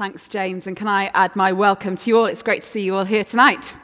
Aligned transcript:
Thanks, 0.00 0.30
James. 0.30 0.66
And 0.66 0.74
can 0.74 0.88
I 0.88 1.10
add 1.12 1.36
my 1.36 1.52
welcome 1.52 1.94
to 1.94 2.08
you 2.08 2.16
all? 2.16 2.24
It's 2.24 2.42
great 2.42 2.62
to 2.62 2.68
see 2.68 2.80
you 2.80 2.96
all 2.96 3.04
here 3.04 3.22
tonight. 3.22 3.76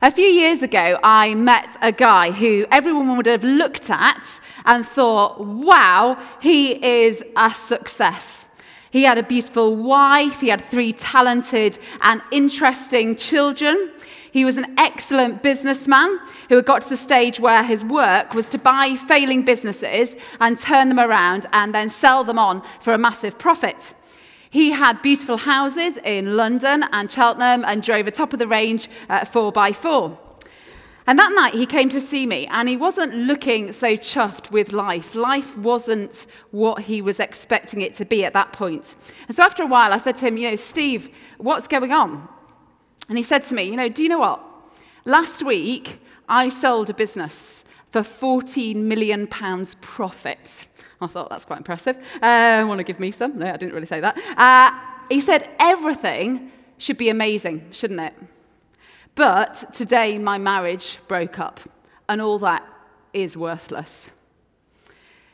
A 0.00 0.12
few 0.12 0.28
years 0.28 0.62
ago, 0.62 1.00
I 1.02 1.34
met 1.34 1.76
a 1.82 1.90
guy 1.90 2.30
who 2.30 2.64
everyone 2.70 3.16
would 3.16 3.26
have 3.26 3.42
looked 3.42 3.90
at 3.90 4.40
and 4.64 4.86
thought, 4.86 5.44
wow, 5.44 6.16
he 6.40 6.80
is 6.80 7.24
a 7.36 7.52
success. 7.52 8.48
He 8.92 9.02
had 9.02 9.18
a 9.18 9.24
beautiful 9.24 9.74
wife, 9.74 10.42
he 10.42 10.48
had 10.48 10.60
three 10.60 10.92
talented 10.92 11.76
and 12.02 12.22
interesting 12.30 13.16
children. 13.16 13.90
He 14.30 14.44
was 14.44 14.56
an 14.56 14.78
excellent 14.78 15.42
businessman 15.42 16.20
who 16.48 16.54
had 16.54 16.66
got 16.66 16.82
to 16.82 16.88
the 16.88 16.96
stage 16.96 17.40
where 17.40 17.64
his 17.64 17.82
work 17.82 18.32
was 18.32 18.46
to 18.50 18.58
buy 18.58 18.94
failing 18.94 19.44
businesses 19.44 20.14
and 20.38 20.56
turn 20.56 20.88
them 20.88 21.00
around 21.00 21.46
and 21.52 21.74
then 21.74 21.90
sell 21.90 22.22
them 22.22 22.38
on 22.38 22.62
for 22.80 22.94
a 22.94 22.98
massive 22.98 23.40
profit. 23.40 23.92
He 24.50 24.70
had 24.70 25.02
beautiful 25.02 25.36
houses 25.36 25.96
in 25.98 26.36
London 26.36 26.84
and 26.92 27.10
Cheltenham 27.10 27.64
and 27.64 27.82
drove 27.82 28.06
a 28.06 28.10
top 28.10 28.32
of 28.32 28.38
the 28.38 28.48
range 28.48 28.88
uh, 29.08 29.20
4x4. 29.20 30.18
And 31.08 31.18
that 31.20 31.32
night 31.32 31.54
he 31.54 31.66
came 31.66 31.88
to 31.90 32.00
see 32.00 32.26
me 32.26 32.46
and 32.48 32.68
he 32.68 32.76
wasn't 32.76 33.14
looking 33.14 33.72
so 33.72 33.96
chuffed 33.96 34.50
with 34.50 34.72
life. 34.72 35.14
Life 35.14 35.56
wasn't 35.56 36.26
what 36.50 36.82
he 36.82 37.00
was 37.00 37.20
expecting 37.20 37.80
it 37.80 37.94
to 37.94 38.04
be 38.04 38.24
at 38.24 38.32
that 38.32 38.52
point. 38.52 38.96
And 39.28 39.36
so 39.36 39.44
after 39.44 39.62
a 39.62 39.66
while 39.66 39.92
I 39.92 39.98
said 39.98 40.16
to 40.16 40.26
him, 40.26 40.36
You 40.36 40.50
know, 40.50 40.56
Steve, 40.56 41.10
what's 41.38 41.68
going 41.68 41.92
on? 41.92 42.28
And 43.08 43.16
he 43.16 43.22
said 43.22 43.44
to 43.44 43.54
me, 43.54 43.64
You 43.64 43.76
know, 43.76 43.88
do 43.88 44.02
you 44.02 44.08
know 44.08 44.18
what? 44.18 44.44
Last 45.04 45.44
week 45.44 46.00
I 46.28 46.48
sold 46.48 46.90
a 46.90 46.94
business 46.94 47.64
for 47.96 48.02
14 48.02 48.86
million 48.86 49.26
pounds 49.26 49.74
profit. 49.76 50.66
I 51.00 51.06
thought 51.06 51.30
that's 51.30 51.46
quite 51.46 51.56
impressive. 51.56 51.96
Uh, 52.20 52.62
want 52.68 52.76
to 52.76 52.84
give 52.84 53.00
me 53.00 53.10
some? 53.10 53.38
No, 53.38 53.46
I 53.46 53.56
didn't 53.56 53.72
really 53.72 53.86
say 53.86 54.00
that. 54.00 54.18
Uh, 54.36 54.78
he 55.08 55.22
said, 55.22 55.48
Everything 55.58 56.52
should 56.76 56.98
be 56.98 57.08
amazing, 57.08 57.66
shouldn't 57.72 58.00
it? 58.00 58.12
But 59.14 59.72
today 59.72 60.18
my 60.18 60.36
marriage 60.36 60.98
broke 61.08 61.38
up, 61.38 61.58
and 62.06 62.20
all 62.20 62.38
that 62.40 62.68
is 63.14 63.34
worthless. 63.34 64.10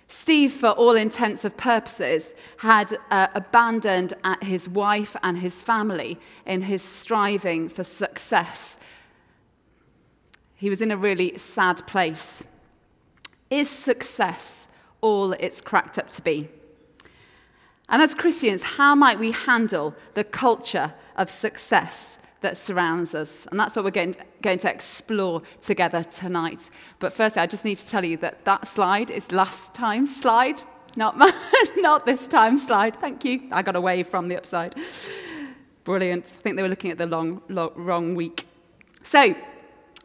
Steve, 0.06 0.52
for 0.52 0.68
all 0.68 0.94
intents 0.94 1.44
and 1.44 1.56
purposes, 1.56 2.32
had 2.58 2.96
uh, 3.10 3.26
abandoned 3.34 4.12
his 4.40 4.68
wife 4.68 5.16
and 5.24 5.36
his 5.38 5.64
family 5.64 6.16
in 6.46 6.62
his 6.62 6.82
striving 6.82 7.68
for 7.68 7.82
success. 7.82 8.76
He 10.54 10.70
was 10.70 10.80
in 10.80 10.92
a 10.92 10.96
really 10.96 11.36
sad 11.38 11.84
place. 11.88 12.46
Is 13.52 13.68
success 13.68 14.66
all 15.02 15.34
it's 15.34 15.60
cracked 15.60 15.98
up 15.98 16.08
to 16.08 16.22
be? 16.22 16.48
And 17.86 18.00
as 18.00 18.14
Christians, 18.14 18.62
how 18.62 18.94
might 18.94 19.18
we 19.18 19.30
handle 19.32 19.94
the 20.14 20.24
culture 20.24 20.94
of 21.16 21.28
success 21.28 22.16
that 22.40 22.56
surrounds 22.56 23.14
us? 23.14 23.46
And 23.50 23.60
that's 23.60 23.76
what 23.76 23.84
we're 23.84 23.90
going, 23.90 24.16
going 24.40 24.56
to 24.60 24.70
explore 24.70 25.42
together 25.60 26.02
tonight. 26.02 26.70
But 26.98 27.12
firstly, 27.12 27.42
I 27.42 27.46
just 27.46 27.66
need 27.66 27.76
to 27.76 27.86
tell 27.86 28.06
you 28.06 28.16
that 28.18 28.46
that 28.46 28.66
slide 28.66 29.10
is 29.10 29.30
last 29.32 29.74
time's 29.74 30.16
slide, 30.16 30.62
not, 30.96 31.18
my, 31.18 31.30
not 31.76 32.06
this 32.06 32.26
time's 32.26 32.66
slide. 32.66 32.96
Thank 32.96 33.22
you. 33.26 33.48
I 33.52 33.60
got 33.60 33.76
away 33.76 34.02
from 34.02 34.28
the 34.28 34.36
upside. 34.38 34.76
Brilliant. 35.84 36.24
I 36.24 36.40
think 36.40 36.56
they 36.56 36.62
were 36.62 36.70
looking 36.70 36.90
at 36.90 36.96
the 36.96 37.04
long, 37.06 37.42
long, 37.50 37.72
wrong 37.74 38.14
week. 38.14 38.46
So, 39.02 39.34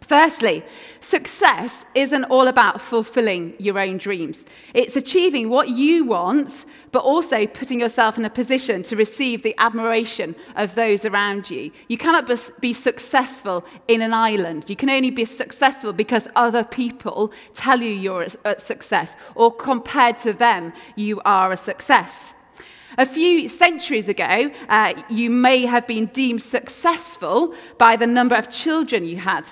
Firstly, 0.07 0.63
success 1.01 1.85
isn't 1.93 2.23
all 2.25 2.47
about 2.47 2.79
fulfilling 2.79 3.53
your 3.59 3.77
own 3.77 3.97
dreams. 3.97 4.45
It's 4.73 4.95
achieving 4.95 5.49
what 5.49 5.67
you 5.67 6.05
want, 6.05 6.65
but 6.93 6.99
also 7.03 7.45
putting 7.45 7.81
yourself 7.81 8.17
in 8.17 8.23
a 8.23 8.29
position 8.29 8.83
to 8.83 8.95
receive 8.95 9.43
the 9.43 9.53
admiration 9.57 10.33
of 10.55 10.75
those 10.75 11.03
around 11.03 11.49
you. 11.49 11.71
You 11.89 11.97
cannot 11.97 12.31
be 12.61 12.71
successful 12.71 13.65
in 13.89 14.01
an 14.01 14.13
island. 14.13 14.69
You 14.69 14.77
can 14.77 14.89
only 14.89 15.11
be 15.11 15.25
successful 15.25 15.91
because 15.91 16.29
other 16.37 16.63
people 16.63 17.33
tell 17.53 17.81
you 17.81 17.89
you're 17.89 18.27
a 18.45 18.57
success, 18.59 19.17
or 19.35 19.53
compared 19.53 20.17
to 20.19 20.31
them, 20.31 20.71
you 20.95 21.19
are 21.25 21.51
a 21.51 21.57
success. 21.57 22.33
A 22.97 23.05
few 23.05 23.49
centuries 23.49 24.07
ago, 24.07 24.51
uh, 24.69 24.93
you 25.09 25.29
may 25.29 25.65
have 25.65 25.85
been 25.85 26.05
deemed 26.07 26.41
successful 26.41 27.53
by 27.77 27.97
the 27.97 28.07
number 28.07 28.35
of 28.35 28.49
children 28.49 29.03
you 29.03 29.17
had 29.17 29.45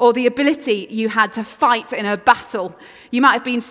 or 0.00 0.14
the 0.14 0.26
ability 0.26 0.86
you 0.88 1.10
had 1.10 1.30
to 1.30 1.44
fight 1.44 1.92
in 1.92 2.06
a 2.06 2.16
battle. 2.16 2.74
You 3.10 3.20
might 3.20 3.34
have 3.34 3.44
been 3.44 3.62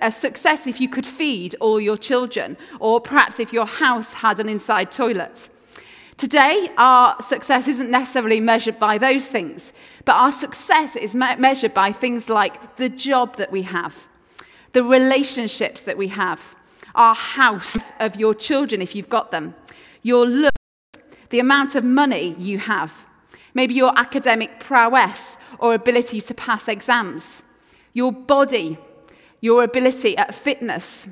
a 0.00 0.10
success 0.10 0.66
if 0.66 0.80
you 0.80 0.88
could 0.88 1.06
feed 1.06 1.54
all 1.60 1.78
your 1.78 1.98
children, 1.98 2.56
or 2.80 3.02
perhaps 3.02 3.38
if 3.38 3.52
your 3.52 3.66
house 3.66 4.14
had 4.14 4.40
an 4.40 4.48
inside 4.48 4.90
toilet. 4.90 5.50
Today, 6.16 6.70
our 6.78 7.20
success 7.22 7.68
isn't 7.68 7.90
necessarily 7.90 8.40
measured 8.40 8.78
by 8.78 8.96
those 8.96 9.26
things, 9.26 9.72
but 10.06 10.14
our 10.14 10.32
success 10.32 10.96
is 10.96 11.14
me- 11.14 11.36
measured 11.36 11.74
by 11.74 11.92
things 11.92 12.30
like 12.30 12.76
the 12.76 12.88
job 12.88 13.36
that 13.36 13.52
we 13.52 13.62
have, 13.62 14.08
the 14.72 14.82
relationships 14.82 15.82
that 15.82 15.98
we 15.98 16.08
have, 16.08 16.56
our 16.94 17.14
house 17.14 17.76
of 18.00 18.16
your 18.16 18.34
children 18.34 18.80
if 18.80 18.94
you've 18.94 19.10
got 19.10 19.30
them, 19.30 19.54
your 20.02 20.24
look, 20.24 20.54
the 21.28 21.40
amount 21.40 21.74
of 21.74 21.84
money 21.84 22.34
you 22.38 22.58
have, 22.58 23.06
maybe 23.52 23.74
your 23.74 23.92
academic 23.98 24.60
prowess 24.60 25.36
or 25.64 25.72
ability 25.72 26.20
to 26.20 26.34
pass 26.34 26.68
exams, 26.68 27.42
your 27.94 28.12
body, 28.12 28.76
your 29.40 29.64
ability 29.64 30.14
at 30.18 30.34
fitness, 30.34 31.08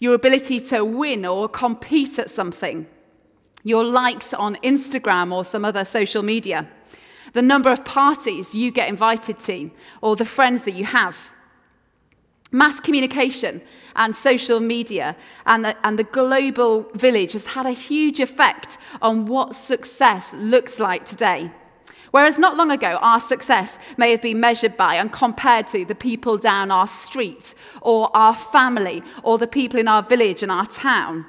your 0.00 0.14
ability 0.14 0.58
to 0.58 0.82
win 0.82 1.26
or 1.26 1.46
compete 1.46 2.18
at 2.18 2.30
something, 2.30 2.86
your 3.62 3.84
likes 3.84 4.32
on 4.32 4.56
Instagram 4.64 5.30
or 5.30 5.44
some 5.44 5.62
other 5.62 5.84
social 5.84 6.22
media, 6.22 6.66
the 7.34 7.42
number 7.42 7.70
of 7.70 7.84
parties 7.84 8.54
you 8.54 8.70
get 8.70 8.88
invited 8.88 9.38
to, 9.38 9.70
or 10.00 10.16
the 10.16 10.24
friends 10.24 10.62
that 10.62 10.72
you 10.72 10.86
have. 10.86 11.34
Mass 12.50 12.80
communication 12.80 13.60
and 13.94 14.16
social 14.16 14.58
media 14.58 15.14
and 15.44 15.66
the, 15.66 15.86
and 15.86 15.98
the 15.98 16.04
global 16.04 16.90
village 16.94 17.32
has 17.32 17.44
had 17.44 17.66
a 17.66 17.72
huge 17.72 18.20
effect 18.20 18.78
on 19.02 19.26
what 19.26 19.54
success 19.54 20.32
looks 20.32 20.80
like 20.80 21.04
today. 21.04 21.50
Whereas 22.12 22.38
not 22.38 22.56
long 22.56 22.70
ago, 22.70 22.98
our 23.00 23.20
success 23.20 23.78
may 23.96 24.10
have 24.10 24.22
been 24.22 24.38
measured 24.38 24.76
by 24.76 24.94
and 24.96 25.10
compared 25.10 25.66
to 25.68 25.84
the 25.84 25.94
people 25.94 26.36
down 26.36 26.70
our 26.70 26.86
street, 26.86 27.54
or 27.80 28.14
our 28.14 28.34
family, 28.34 29.02
or 29.22 29.38
the 29.38 29.46
people 29.46 29.80
in 29.80 29.88
our 29.88 30.02
village 30.02 30.42
and 30.42 30.52
our 30.52 30.66
town. 30.66 31.26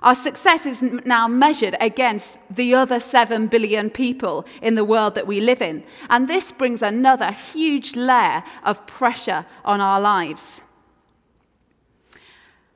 Our 0.00 0.14
success 0.14 0.64
is 0.64 0.80
now 0.82 1.28
measured 1.28 1.76
against 1.80 2.38
the 2.50 2.74
other 2.74 2.98
7 2.98 3.48
billion 3.48 3.90
people 3.90 4.46
in 4.60 4.76
the 4.76 4.84
world 4.84 5.16
that 5.16 5.26
we 5.26 5.40
live 5.40 5.60
in. 5.60 5.84
And 6.08 6.28
this 6.28 6.50
brings 6.52 6.82
another 6.82 7.30
huge 7.32 7.94
layer 7.94 8.42
of 8.64 8.84
pressure 8.86 9.44
on 9.64 9.80
our 9.80 10.00
lives. 10.00 10.62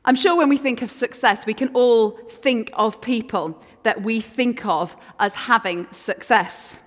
I'm 0.05 0.15
sure 0.15 0.37
when 0.37 0.49
we 0.49 0.57
think 0.57 0.83
of 0.83 0.91
success, 0.91 1.47
we 1.47 1.55
can 1.55 1.69
all 1.75 2.13
think 2.29 2.71
of 2.75 3.01
people 3.01 3.61
that 3.83 4.03
we 4.03 4.21
think 4.21 4.65
of 4.65 4.97
as 5.19 5.35
having 5.35 5.89
success. 5.93 6.79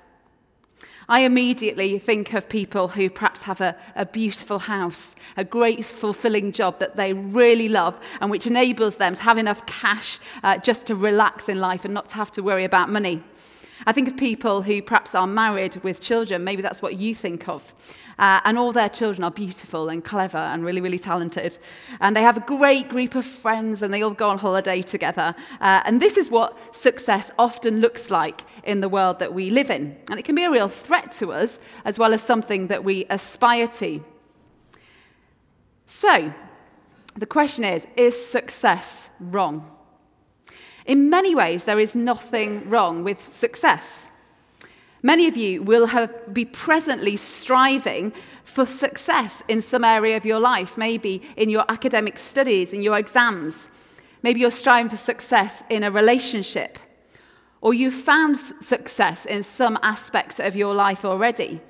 I 1.09 1.21
immediately 1.21 1.97
think 1.97 2.33
of 2.33 2.47
people 2.47 2.89
who 2.89 3.09
perhaps 3.09 3.41
have 3.41 3.61
a, 3.61 3.75
a 3.95 4.05
beautiful 4.05 4.59
house, 4.59 5.15
a 5.35 5.43
great, 5.43 5.83
fulfilling 5.83 6.51
job 6.51 6.77
that 6.79 6.97
they 6.97 7.13
really 7.13 7.67
love, 7.67 7.99
and 8.21 8.29
which 8.29 8.45
enables 8.45 8.97
them 8.97 9.15
to 9.15 9.23
have 9.23 9.39
enough 9.39 9.65
cash 9.65 10.19
uh, 10.43 10.59
just 10.59 10.85
to 10.87 10.95
relax 10.95 11.49
in 11.49 11.59
life 11.59 11.83
and 11.83 11.95
not 11.95 12.09
to 12.09 12.15
have 12.15 12.29
to 12.31 12.43
worry 12.43 12.63
about 12.63 12.89
money. 12.89 13.23
I 13.85 13.91
think 13.91 14.07
of 14.07 14.17
people 14.17 14.61
who 14.61 14.81
perhaps 14.81 15.15
are 15.15 15.27
married 15.27 15.77
with 15.83 16.01
children, 16.01 16.43
maybe 16.43 16.61
that's 16.61 16.81
what 16.81 16.97
you 16.97 17.15
think 17.15 17.47
of. 17.47 17.75
Uh, 18.19 18.41
and 18.43 18.57
all 18.57 18.73
their 18.73 18.89
children 18.89 19.23
are 19.23 19.31
beautiful 19.31 19.87
and 19.87 20.03
clever 20.03 20.37
and 20.37 20.65
really, 20.65 20.81
really 20.81 20.99
talented. 20.99 21.57
And 22.01 22.15
they 22.15 22.21
have 22.21 22.35
a 22.35 22.41
great 22.41 22.89
group 22.89 23.15
of 23.15 23.25
friends 23.25 23.81
and 23.81 23.93
they 23.93 24.01
all 24.01 24.11
go 24.11 24.29
on 24.29 24.37
holiday 24.37 24.81
together. 24.81 25.33
Uh, 25.61 25.81
and 25.85 26.01
this 26.01 26.17
is 26.17 26.29
what 26.29 26.75
success 26.75 27.31
often 27.39 27.79
looks 27.79 28.11
like 28.11 28.41
in 28.65 28.81
the 28.81 28.89
world 28.89 29.19
that 29.19 29.33
we 29.33 29.49
live 29.49 29.69
in. 29.69 29.97
And 30.09 30.19
it 30.19 30.25
can 30.25 30.35
be 30.35 30.43
a 30.43 30.51
real 30.51 30.67
threat 30.67 31.13
to 31.13 31.31
us 31.31 31.59
as 31.85 31.97
well 31.97 32.13
as 32.13 32.21
something 32.21 32.67
that 32.67 32.83
we 32.83 33.05
aspire 33.09 33.67
to. 33.67 34.03
So, 35.87 36.33
the 37.15 37.25
question 37.25 37.63
is 37.63 37.87
is 37.95 38.25
success 38.25 39.09
wrong? 39.19 39.78
In 40.85 41.09
many 41.09 41.35
ways, 41.35 41.65
there 41.65 41.79
is 41.79 41.95
nothing 41.95 42.69
wrong 42.69 43.03
with 43.03 43.23
success. 43.23 44.09
Many 45.01 45.27
of 45.27 45.37
you 45.37 45.63
will 45.63 45.87
have, 45.87 46.33
be 46.33 46.45
presently 46.45 47.15
striving 47.15 48.11
for 48.43 48.65
success 48.65 49.41
in 49.47 49.61
some 49.61 49.83
area 49.83 50.17
of 50.17 50.25
your 50.25 50.39
life, 50.39 50.77
maybe 50.77 51.21
in 51.37 51.49
your 51.49 51.63
academic 51.69 52.17
studies, 52.17 52.73
in 52.73 52.81
your 52.81 52.97
exams. 52.97 53.69
Maybe 54.23 54.41
you're 54.41 54.51
striving 54.51 54.89
for 54.89 54.97
success 54.97 55.63
in 55.69 55.83
a 55.83 55.91
relationship, 55.91 56.77
or 57.61 57.73
you've 57.73 57.93
found 57.93 58.37
success 58.37 59.25
in 59.25 59.43
some 59.43 59.79
aspect 59.81 60.39
of 60.39 60.55
your 60.55 60.73
life 60.73 61.05
already. 61.05 61.61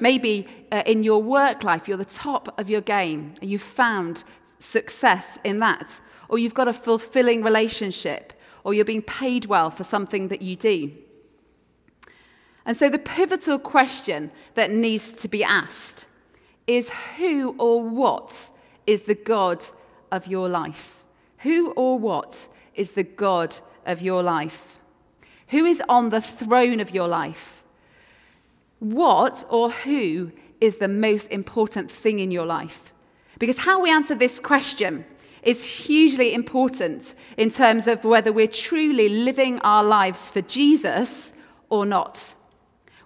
Maybe 0.00 0.46
uh, 0.72 0.82
in 0.86 1.02
your 1.04 1.22
work 1.22 1.62
life, 1.62 1.86
you're 1.86 1.96
the 1.96 2.04
top 2.04 2.58
of 2.58 2.68
your 2.68 2.80
game, 2.80 3.34
and 3.40 3.50
you've 3.50 3.62
found 3.62 4.24
success 4.58 5.38
in 5.44 5.60
that. 5.60 6.00
Or 6.30 6.38
you've 6.38 6.54
got 6.54 6.68
a 6.68 6.72
fulfilling 6.72 7.42
relationship, 7.42 8.32
or 8.64 8.72
you're 8.72 8.84
being 8.84 9.02
paid 9.02 9.44
well 9.46 9.68
for 9.68 9.84
something 9.84 10.28
that 10.28 10.40
you 10.40 10.56
do. 10.56 10.92
And 12.64 12.76
so 12.76 12.88
the 12.88 12.98
pivotal 12.98 13.58
question 13.58 14.30
that 14.54 14.70
needs 14.70 15.12
to 15.14 15.28
be 15.28 15.42
asked 15.42 16.06
is 16.66 16.90
who 17.18 17.56
or 17.58 17.82
what 17.82 18.50
is 18.86 19.02
the 19.02 19.14
God 19.16 19.64
of 20.12 20.28
your 20.28 20.48
life? 20.48 21.04
Who 21.38 21.72
or 21.72 21.98
what 21.98 22.46
is 22.76 22.92
the 22.92 23.02
God 23.02 23.56
of 23.84 24.00
your 24.00 24.22
life? 24.22 24.78
Who 25.48 25.64
is 25.64 25.82
on 25.88 26.10
the 26.10 26.20
throne 26.20 26.78
of 26.78 26.94
your 26.94 27.08
life? 27.08 27.64
What 28.78 29.44
or 29.50 29.70
who 29.70 30.30
is 30.60 30.78
the 30.78 30.86
most 30.86 31.28
important 31.32 31.90
thing 31.90 32.20
in 32.20 32.30
your 32.30 32.46
life? 32.46 32.92
Because 33.40 33.58
how 33.58 33.80
we 33.80 33.90
answer 33.90 34.14
this 34.14 34.38
question 34.38 35.04
is 35.42 35.62
hugely 35.62 36.34
important 36.34 37.14
in 37.36 37.50
terms 37.50 37.86
of 37.86 38.04
whether 38.04 38.32
we're 38.32 38.46
truly 38.46 39.08
living 39.08 39.58
our 39.60 39.82
lives 39.82 40.30
for 40.30 40.42
Jesus 40.42 41.32
or 41.68 41.86
not. 41.86 42.34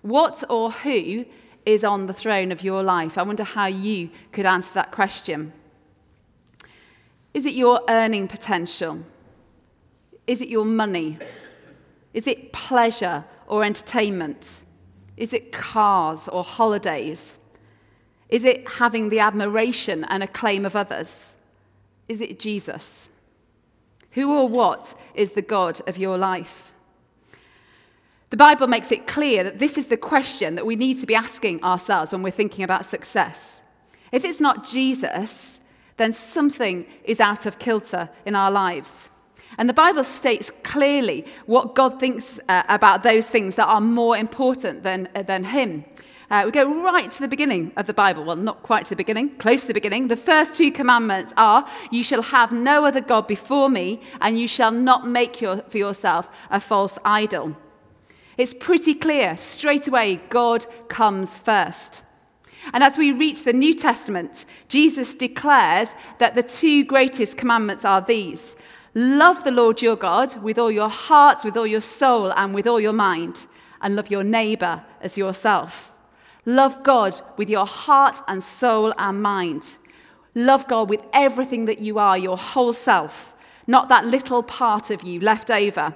What 0.03 0.43
or 0.51 0.71
who 0.71 1.25
is 1.65 1.85
on 1.85 2.07
the 2.07 2.13
throne 2.13 2.53
of 2.53 2.63
your 2.63 2.83
life? 2.83 3.17
I 3.17 3.23
wonder 3.23 3.45
how 3.45 3.67
you 3.67 4.11
could 4.33 4.47
answer 4.47 4.75
that 4.75 4.93
question. 4.93 5.53
Is 7.33 7.47
it 7.47 7.55
your 7.55 7.83
earning 7.89 8.29
potential? 8.29 9.01
Is 10.27 10.41
it 10.41 10.49
your 10.49 10.65
money? 10.65 11.19
Is 12.13 12.27
it 12.27 12.53
pleasure 12.53 13.25
or 13.47 13.65
entertainment? 13.65 14.61
Is 15.17 15.33
it 15.33 15.53
cars 15.53 16.29
or 16.29 16.45
holidays? 16.45 17.39
Is 18.29 18.45
it 18.45 18.69
having 18.69 19.09
the 19.09 19.21
admiration 19.21 20.05
and 20.05 20.23
acclaim 20.23 20.65
of 20.65 20.77
others? 20.77 21.35
Is 22.09 22.21
it 22.21 22.39
Jesus? 22.39 23.09
Who 24.13 24.33
or 24.33 24.49
what 24.49 24.95
is 25.15 25.33
the 25.33 25.43
God 25.43 25.81
of 25.87 25.99
your 25.99 26.17
life? 26.17 26.73
The 28.31 28.37
Bible 28.37 28.67
makes 28.67 28.91
it 28.91 29.07
clear 29.07 29.45
that 29.45 29.59
this 29.59 29.79
is 29.79 29.87
the 29.87 29.97
question 29.97 30.55
that 30.57 30.67
we 30.67 30.77
need 30.77 30.99
to 30.99 31.07
be 31.07 31.15
asking 31.15 31.63
ourselves 31.63 32.13
when 32.13 32.23
we're 32.23 32.31
thinking 32.31 32.65
about 32.65 32.85
success. 32.85 33.63
If 34.13 34.25
it's 34.25 34.41
not 34.41 34.65
Jesus, 34.65 35.61
then 35.97 36.13
something 36.13 36.87
is 37.05 37.21
out 37.21 37.47
of 37.47 37.59
kilter 37.59 38.11
in 38.27 38.35
our 38.35 38.51
lives. 38.51 39.11
And 39.57 39.69
the 39.69 39.75
Bible 39.75 40.05
states 40.05 40.51
clearly 40.65 41.27
what 41.47 41.75
God 41.75 42.01
thinks 42.01 42.41
uh, 42.49 42.65
about 42.69 43.03
those 43.03 43.29
things 43.29 43.55
that 43.57 43.67
are 43.67 43.81
more 43.81 44.17
important 44.17 44.83
than, 44.83 45.09
uh, 45.15 45.23
than 45.23 45.45
Him. 45.45 45.85
Uh, 46.35 46.43
we 46.45 46.51
go 46.51 46.83
right 46.83 47.13
to 47.13 47.21
the 47.21 47.29
beginning 47.29 47.71
of 47.77 47.87
the 47.87 47.95
Bible. 47.95 48.25
Well, 48.25 48.35
not 48.35 48.65
quite 48.65 48.87
to 48.87 48.91
the 48.91 48.97
beginning, 48.97 49.37
close 49.37 49.61
to 49.61 49.69
the 49.69 49.73
beginning. 49.73 50.09
The 50.09 50.17
first 50.17 50.57
two 50.57 50.73
commandments 50.73 51.33
are 51.37 51.65
You 51.93 52.03
shall 52.03 52.23
have 52.23 52.51
no 52.51 52.85
other 52.85 53.01
God 53.01 53.29
before 53.29 53.71
me, 53.71 54.01
and 54.21 54.37
you 54.37 54.49
shall 54.49 54.73
not 54.73 55.07
make 55.07 55.41
your, 55.41 55.59
for 55.69 55.79
yourself 55.79 56.29
a 56.51 56.59
false 56.59 56.99
idol. 57.05 57.57
It's 58.37 58.53
pretty 58.53 58.95
clear 58.95 59.37
straight 59.37 59.87
away 59.87 60.17
God 60.29 60.67
comes 60.89 61.39
first. 61.39 62.03
And 62.73 62.83
as 62.83 62.99
we 62.99 63.13
reach 63.13 63.45
the 63.45 63.53
New 63.53 63.73
Testament, 63.73 64.45
Jesus 64.67 65.15
declares 65.15 65.91
that 66.19 66.35
the 66.35 66.43
two 66.43 66.85
greatest 66.85 67.37
commandments 67.37 67.85
are 67.85 68.01
these 68.01 68.57
love 68.97 69.45
the 69.45 69.53
Lord 69.53 69.81
your 69.81 69.95
God 69.95 70.37
with 70.43 70.59
all 70.59 70.73
your 70.73 70.89
heart, 70.89 71.45
with 71.45 71.57
all 71.57 71.69
your 71.69 71.81
soul, 71.81 72.33
and 72.33 72.53
with 72.53 72.67
all 72.67 72.81
your 72.81 72.93
mind, 72.93 73.47
and 73.81 73.95
love 73.95 74.11
your 74.11 74.25
neighbor 74.25 74.83
as 75.01 75.17
yourself. 75.17 75.94
Love 76.47 76.83
God 76.83 77.21
with 77.37 77.49
your 77.49 77.67
heart 77.67 78.21
and 78.29 78.43
soul 78.43 78.93
and 78.99 79.23
mind. 79.23 79.77
Love 80.35 80.67
God 80.69 80.91
with 80.91 81.01
everything 81.13 81.65
that 81.67 81.79
you 81.79 81.99
are, 81.99 82.19
your 82.19 82.37
whole 82.37 82.73
self, 82.73 83.35
not 83.67 83.89
that 83.89 84.05
little 84.05 84.43
part 84.43 84.91
of 84.91 85.03
you 85.03 85.21
left 85.21 85.51
over 85.51 85.95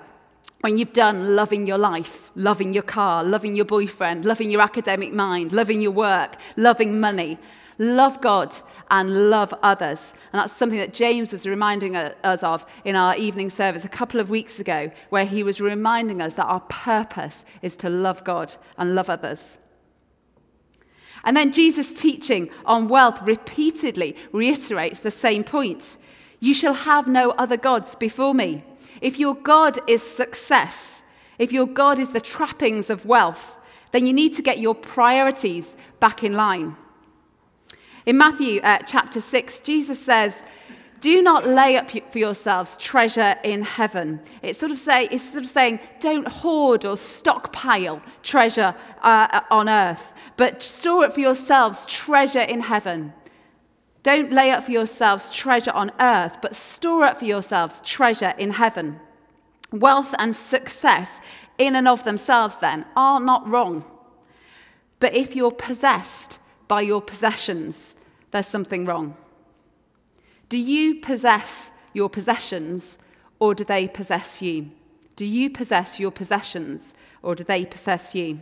when 0.61 0.77
you've 0.77 0.93
done 0.93 1.37
loving 1.37 1.67
your 1.67 1.79
life, 1.79 2.31
loving 2.35 2.73
your 2.73 2.83
car, 2.83 3.23
loving 3.23 3.55
your 3.55 3.65
boyfriend, 3.65 4.25
loving 4.25 4.51
your 4.51 4.61
academic 4.61 5.13
mind, 5.13 5.53
loving 5.53 5.81
your 5.81 5.93
work, 5.93 6.37
loving 6.57 6.99
money, 6.99 7.39
love 7.79 8.21
God 8.21 8.57
and 8.91 9.31
love 9.31 9.55
others. 9.63 10.15
And 10.33 10.41
that's 10.41 10.53
something 10.53 10.79
that 10.79 10.95
James 10.95 11.31
was 11.31 11.47
reminding 11.47 11.95
us 11.95 12.43
of 12.43 12.67
in 12.85 12.97
our 12.97 13.15
evening 13.17 13.51
service 13.51 13.85
a 13.85 13.89
couple 13.89 14.19
of 14.19 14.31
weeks 14.31 14.59
ago, 14.59 14.91
where 15.11 15.25
he 15.25 15.43
was 15.43 15.61
reminding 15.61 16.21
us 16.21 16.35
that 16.35 16.47
our 16.47 16.61
purpose 16.61 17.45
is 17.63 17.77
to 17.77 17.91
love 17.91 18.25
God 18.25 18.57
and 18.77 18.95
love 18.95 19.09
others. 19.09 19.59
And 21.25 21.37
then 21.37 21.53
Jesus' 21.53 21.93
teaching 21.93 22.51
on 22.65 22.89
wealth 22.89 23.21
repeatedly 23.23 24.17
reiterates 24.33 25.01
the 25.01 25.11
same 25.11 25.45
point 25.45 25.97
You 26.41 26.55
shall 26.55 26.75
have 26.75 27.09
no 27.09 27.31
other 27.33 27.57
gods 27.57 27.97
before 27.97 28.35
me. 28.35 28.63
If 29.01 29.19
your 29.19 29.35
God 29.35 29.79
is 29.89 30.03
success, 30.03 31.03
if 31.39 31.53
your 31.53 31.67
God 31.67 31.99
is 31.99 32.11
the 32.11 32.21
trappings 32.21 32.91
of 32.91 33.07
wealth, 33.07 33.59
then 33.93 34.07
you 34.07 34.13
need 34.13 34.35
to 34.35 34.43
get 34.43 34.59
your 34.59 34.75
priorities 34.75 35.77
back 36.01 36.23
in 36.23 36.35
line. 36.35 36.77
In 38.07 38.17
Matthew 38.17 38.61
uh, 38.63 38.79
chapter 38.87 39.21
6, 39.21 39.61
Jesus 39.61 40.01
says, 40.01 40.43
do 41.01 41.23
not 41.23 41.47
lay 41.47 41.77
up 41.77 41.91
for 41.91 42.19
yourselves 42.19 42.77
treasure 42.77 43.37
in 43.45 43.63
heaven. 43.63 44.21
It's 44.43 44.59
sort 44.59 44.73
of, 44.73 44.79
say, 44.79 45.09
it's 45.11 45.25
sort 45.31 45.45
of 45.45 45.49
saying, 45.49 45.81
don't 46.01 46.27
hoard 46.27 46.85
or 46.85 46.97
stockpile 46.97 48.03
treasure 48.23 48.75
uh, 49.03 49.41
on 49.51 49.69
earth, 49.69 50.13
but 50.37 50.63
store 50.63 51.05
it 51.05 51.13
for 51.13 51.21
yourselves 51.21 51.87
treasure 51.87 52.41
in 52.41 52.61
heaven. 52.61 53.13
Don't 54.03 54.33
lay 54.33 54.51
up 54.51 54.65
for 54.65 54.73
yourselves 54.73 55.29
treasure 55.31 55.73
on 55.73 55.93
earth, 56.01 56.39
but 56.41 56.55
store 56.55 57.05
up 57.05 57.19
for 57.19 57.25
yourselves 57.25 57.81
treasure 57.85 58.35
in 58.39 58.53
heaven. 58.53 59.01
Wealth 59.71 60.15
and 60.19 60.35
success, 60.35 61.21
in 61.59 61.77
and 61.77 61.87
of 61.87 62.05
themselves, 62.05 62.59
then, 62.59 62.87
are 62.97 63.21
not 63.21 63.47
wrong. 63.49 63.85
But 65.01 65.15
if 65.15 65.37
you're 65.37 65.53
possessed 65.53 66.39
by 66.69 66.83
your 66.83 67.03
possessions, 67.03 67.95
there's 68.31 68.47
something 68.47 68.87
wrong. 68.87 69.17
Do 70.49 70.57
you 70.57 70.97
possess 70.97 71.71
your 71.93 72.09
possessions, 72.09 72.97
or 73.39 73.55
do 73.55 73.65
they 73.65 73.87
possess 73.87 74.41
you? 74.41 74.71
Do 75.17 75.25
you 75.25 75.51
possess 75.51 76.01
your 76.01 76.11
possessions, 76.11 76.95
or 77.23 77.35
do 77.35 77.45
they 77.45 77.65
possess 77.65 78.15
you? 78.15 78.41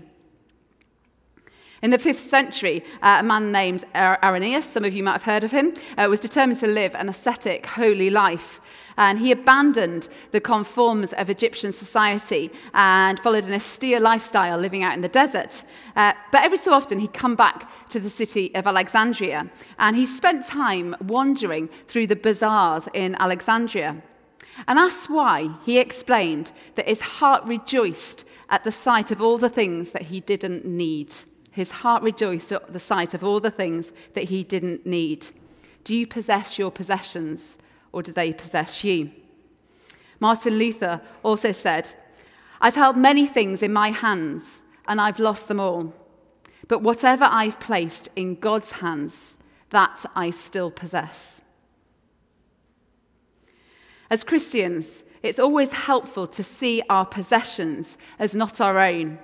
In 1.82 1.90
the 1.90 1.98
5th 1.98 2.16
century, 2.16 2.82
uh, 3.02 3.18
a 3.20 3.22
man 3.22 3.52
named 3.52 3.84
Irenaeus, 3.94 4.64
some 4.64 4.84
of 4.84 4.94
you 4.94 5.02
might 5.02 5.12
have 5.12 5.24
heard 5.24 5.44
of 5.44 5.50
him, 5.50 5.74
uh, 5.98 6.06
was 6.08 6.20
determined 6.20 6.58
to 6.60 6.66
live 6.66 6.94
an 6.94 7.10
ascetic, 7.10 7.66
holy 7.66 8.08
life. 8.08 8.62
And 8.96 9.18
he 9.18 9.30
abandoned 9.30 10.08
the 10.30 10.40
conforms 10.40 11.12
of 11.12 11.28
Egyptian 11.28 11.72
society 11.72 12.50
and 12.72 13.20
followed 13.20 13.44
an 13.44 13.52
austere 13.52 14.00
lifestyle 14.00 14.56
living 14.56 14.82
out 14.82 14.94
in 14.94 15.02
the 15.02 15.08
desert. 15.08 15.64
Uh, 15.94 16.14
but 16.32 16.42
every 16.42 16.56
so 16.56 16.72
often, 16.72 16.98
he'd 16.98 17.12
come 17.12 17.36
back 17.36 17.70
to 17.90 18.00
the 18.00 18.08
city 18.08 18.54
of 18.54 18.66
Alexandria 18.66 19.50
and 19.78 19.96
he 19.96 20.06
spent 20.06 20.46
time 20.46 20.96
wandering 21.02 21.68
through 21.88 22.06
the 22.06 22.16
bazaars 22.16 22.88
in 22.94 23.14
Alexandria. 23.16 24.02
And 24.66 24.78
asked 24.78 25.10
why, 25.10 25.50
he 25.66 25.78
explained 25.78 26.52
that 26.76 26.88
his 26.88 27.02
heart 27.02 27.44
rejoiced 27.44 28.24
at 28.48 28.64
the 28.64 28.72
sight 28.72 29.10
of 29.10 29.20
all 29.20 29.36
the 29.36 29.50
things 29.50 29.90
that 29.90 30.02
he 30.02 30.20
didn't 30.20 30.64
need. 30.64 31.14
His 31.56 31.70
heart 31.70 32.02
rejoiced 32.02 32.52
at 32.52 32.74
the 32.74 32.78
sight 32.78 33.14
of 33.14 33.24
all 33.24 33.40
the 33.40 33.50
things 33.50 33.90
that 34.12 34.24
he 34.24 34.44
didn't 34.44 34.84
need. 34.84 35.28
Do 35.84 35.94
you 35.96 36.06
possess 36.06 36.58
your 36.58 36.70
possessions, 36.70 37.56
or 37.92 38.02
do 38.02 38.12
they 38.12 38.34
possess 38.34 38.84
you? 38.84 39.10
Martin 40.20 40.58
Luther 40.58 41.00
also 41.22 41.52
said, 41.52 41.94
I've 42.60 42.74
held 42.74 42.98
many 42.98 43.26
things 43.26 43.62
in 43.62 43.72
my 43.72 43.88
hands, 43.88 44.60
and 44.86 45.00
I've 45.00 45.18
lost 45.18 45.48
them 45.48 45.58
all. 45.58 45.94
But 46.68 46.82
whatever 46.82 47.24
I've 47.24 47.58
placed 47.58 48.10
in 48.14 48.34
God's 48.34 48.72
hands, 48.72 49.38
that 49.70 50.04
I 50.14 50.28
still 50.28 50.70
possess. 50.70 51.40
As 54.10 54.24
Christians, 54.24 55.04
it's 55.22 55.38
always 55.38 55.72
helpful 55.72 56.26
to 56.26 56.42
see 56.42 56.82
our 56.90 57.06
possessions 57.06 57.96
as 58.18 58.34
not 58.34 58.60
our 58.60 58.78
own 58.78 59.18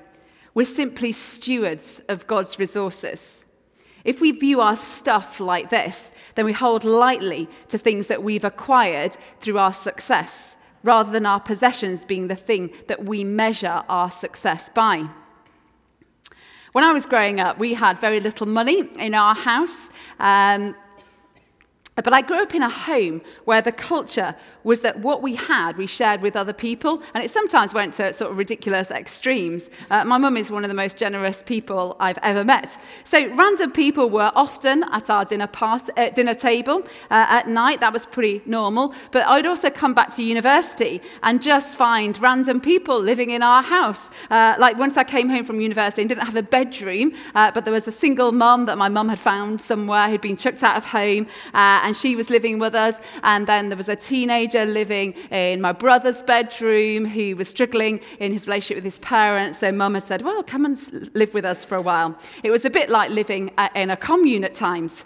we're 0.55 0.67
simply 0.67 1.13
stewards 1.13 2.01
of 2.09 2.27
God's 2.27 2.59
resources. 2.59 3.45
If 4.05 4.21
we 4.21 4.33
view 4.33 4.61
our 4.61 4.77
stuff 4.77 5.41
like 5.41 5.71
this, 5.71 6.13
then 6.35 6.45
we 6.45 6.53
hold 6.53 6.85
lightly 6.85 7.49
to 7.69 7.79
things 7.79 8.09
that 8.09 8.23
we've 8.23 8.45
acquired 8.45 9.17
through 9.41 9.59
our 9.59 9.73
success, 9.73 10.57
rather 10.83 11.13
than 11.13 11.25
our 11.25 11.41
possessions 11.41 12.05
being 12.05 12.29
the 12.29 12.35
thing 12.35 12.71
that 12.89 13.05
we 13.05 13.23
measure 13.23 13.85
our 13.89 14.11
success 14.11 14.71
by. 14.75 15.09
When 16.73 16.85
I 16.85 16.93
was 16.93 17.07
growing 17.07 17.39
up, 17.39 17.59
we 17.59 17.75
had 17.75 18.01
very 18.01 18.19
little 18.19 18.47
money 18.47 18.89
in 18.99 19.15
our 19.15 19.35
house. 19.35 19.91
Um, 20.19 20.75
But 22.03 22.13
I 22.13 22.23
grew 22.23 22.43
up 22.43 22.55
in 22.55 22.63
a 22.63 22.69
home 22.69 23.23
where 23.45 23.63
the 23.63 23.73
culture 23.73 24.35
was 24.65 24.83
that 24.83 25.01
what 25.01 25.23
we 25.23 25.35
had, 25.35 25.77
we 25.77 25.87
shared 25.87 26.23
with 26.23 26.37
other 26.37 26.53
people, 26.53 27.03
and 27.15 27.25
it 27.25 27.31
sometimes 27.31 27.75
went 27.75 27.95
to 27.95 28.13
sort 28.13 28.31
of 28.31 28.39
ridiculous 28.39 28.91
extremes. 28.91 29.71
Uh, 29.91 30.05
my 30.05 30.19
mum 30.19 30.37
is 30.37 30.51
one 30.51 30.65
of 30.65 30.69
the 30.69 30.75
most 30.75 30.97
generous 30.97 31.43
people 31.43 31.97
I've 32.01 32.19
ever 32.23 32.45
met. 32.45 32.79
So 33.05 33.35
random 33.35 33.73
people 33.73 34.09
were 34.11 34.33
often 34.35 34.85
at 34.93 35.11
our 35.11 35.25
dinner, 35.25 35.47
part, 35.47 35.91
uh, 35.97 36.11
dinner 36.11 36.35
table 36.35 36.83
uh, 37.11 37.27
at 37.29 37.49
night. 37.49 37.81
That 37.81 37.93
was 37.93 38.07
pretty 38.07 38.43
normal. 38.47 38.95
But 39.11 39.27
I'd 39.27 39.47
also 39.47 39.71
come 39.71 39.95
back 39.95 40.15
to 40.17 40.23
university 40.23 41.03
and 41.23 41.43
just 41.43 41.77
find 41.77 42.19
random 42.21 42.61
people 42.61 43.01
living 43.01 43.31
in 43.31 43.43
our 43.43 43.63
house. 43.63 44.11
Uh, 44.31 44.55
like 44.59 44.79
once 44.79 44.97
I 44.97 45.05
came 45.05 45.29
home 45.29 45.45
from 45.45 45.61
university 45.61 46.03
and 46.03 46.09
didn't 46.09 46.25
have 46.25 46.37
a 46.37 46.43
bedroom, 46.43 47.13
uh, 47.35 47.51
but 47.51 47.65
there 47.65 47.73
was 47.73 47.89
a 47.89 47.93
single 47.93 48.33
mum 48.33 48.67
that 48.67 48.79
my 48.79 48.89
mum 48.89 49.09
had 49.09 49.19
found 49.19 49.61
somewhere 49.61 50.09
who'd 50.09 50.21
been 50.21 50.37
chucked 50.37 50.63
out 50.63 50.77
of 50.77 50.85
home 50.85 51.27
uh, 51.55 51.81
and 51.93 51.97
she 51.99 52.17
was 52.17 52.31
living 52.31 52.59
with 52.59 52.75
us. 52.75 52.95
And 53.23 53.47
then 53.47 53.69
there 53.69 53.77
was 53.77 53.91
a 53.91 53.97
teenager 53.97 54.65
living 54.65 55.13
in 55.31 55.61
my 55.61 55.73
brother's 55.73 56.23
bedroom 56.23 57.05
who 57.05 57.37
was 57.37 57.49
struggling 57.49 58.01
in 58.19 58.33
his 58.33 58.47
relationship 58.47 58.77
with 58.79 58.85
his 58.85 58.99
parents. 59.01 59.59
So 59.59 59.71
mum 59.73 59.93
had 59.93 60.03
said, 60.03 60.23
Well, 60.23 60.43
come 60.43 60.65
and 60.65 61.11
live 61.15 61.35
with 61.35 61.45
us 61.45 61.67
for 61.67 61.77
a 61.77 61.83
while. 61.83 62.17
It 62.43 62.51
was 62.51 62.65
a 62.65 62.71
bit 62.71 62.89
like 62.89 63.11
living 63.11 63.51
uh, 63.59 63.69
in 63.75 63.91
a 63.91 63.97
commune 63.97 64.43
at 64.43 64.55
times. 64.55 65.05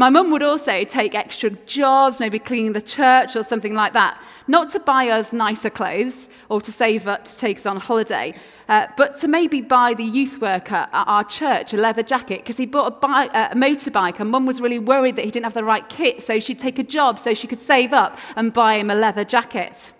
My 0.00 0.08
mum 0.08 0.30
would 0.30 0.42
also 0.42 0.82
take 0.84 1.14
extra 1.14 1.50
jobs, 1.50 2.20
maybe 2.20 2.38
cleaning 2.38 2.72
the 2.72 2.80
church 2.80 3.36
or 3.36 3.42
something 3.42 3.74
like 3.74 3.92
that, 3.92 4.18
not 4.46 4.70
to 4.70 4.80
buy 4.80 5.10
us 5.10 5.34
nicer 5.34 5.68
clothes 5.68 6.30
or 6.48 6.58
to 6.62 6.72
save 6.72 7.06
up 7.06 7.26
to 7.26 7.36
take 7.36 7.58
us 7.58 7.66
on 7.66 7.76
holiday, 7.76 8.32
uh, 8.70 8.86
but 8.96 9.14
to 9.16 9.28
maybe 9.28 9.60
buy 9.60 9.92
the 9.92 10.02
youth 10.02 10.40
worker 10.40 10.88
at 10.90 11.04
our 11.06 11.22
church 11.22 11.74
a 11.74 11.76
leather 11.76 12.02
jacket 12.02 12.38
because 12.38 12.56
he 12.56 12.64
bought 12.64 12.86
a, 12.86 12.96
bi- 12.98 13.26
a 13.26 13.54
motorbike 13.54 14.20
and 14.20 14.30
mum 14.30 14.46
was 14.46 14.58
really 14.58 14.78
worried 14.78 15.16
that 15.16 15.26
he 15.26 15.30
didn't 15.30 15.44
have 15.44 15.52
the 15.52 15.62
right 15.62 15.86
kit, 15.90 16.22
so 16.22 16.40
she'd 16.40 16.58
take 16.58 16.78
a 16.78 16.82
job 16.82 17.18
so 17.18 17.34
she 17.34 17.46
could 17.46 17.60
save 17.60 17.92
up 17.92 18.18
and 18.36 18.54
buy 18.54 18.76
him 18.76 18.88
a 18.88 18.94
leather 18.94 19.22
jacket. 19.22 19.92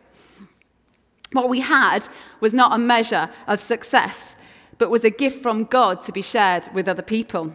What 1.33 1.51
we 1.51 1.61
had 1.61 2.09
was 2.41 2.55
not 2.55 2.73
a 2.73 2.79
measure 2.79 3.29
of 3.47 3.61
success, 3.61 4.35
but 4.79 4.89
was 4.89 5.05
a 5.05 5.11
gift 5.11 5.43
from 5.43 5.65
God 5.65 6.01
to 6.01 6.11
be 6.11 6.23
shared 6.23 6.71
with 6.73 6.89
other 6.89 7.03
people. 7.03 7.55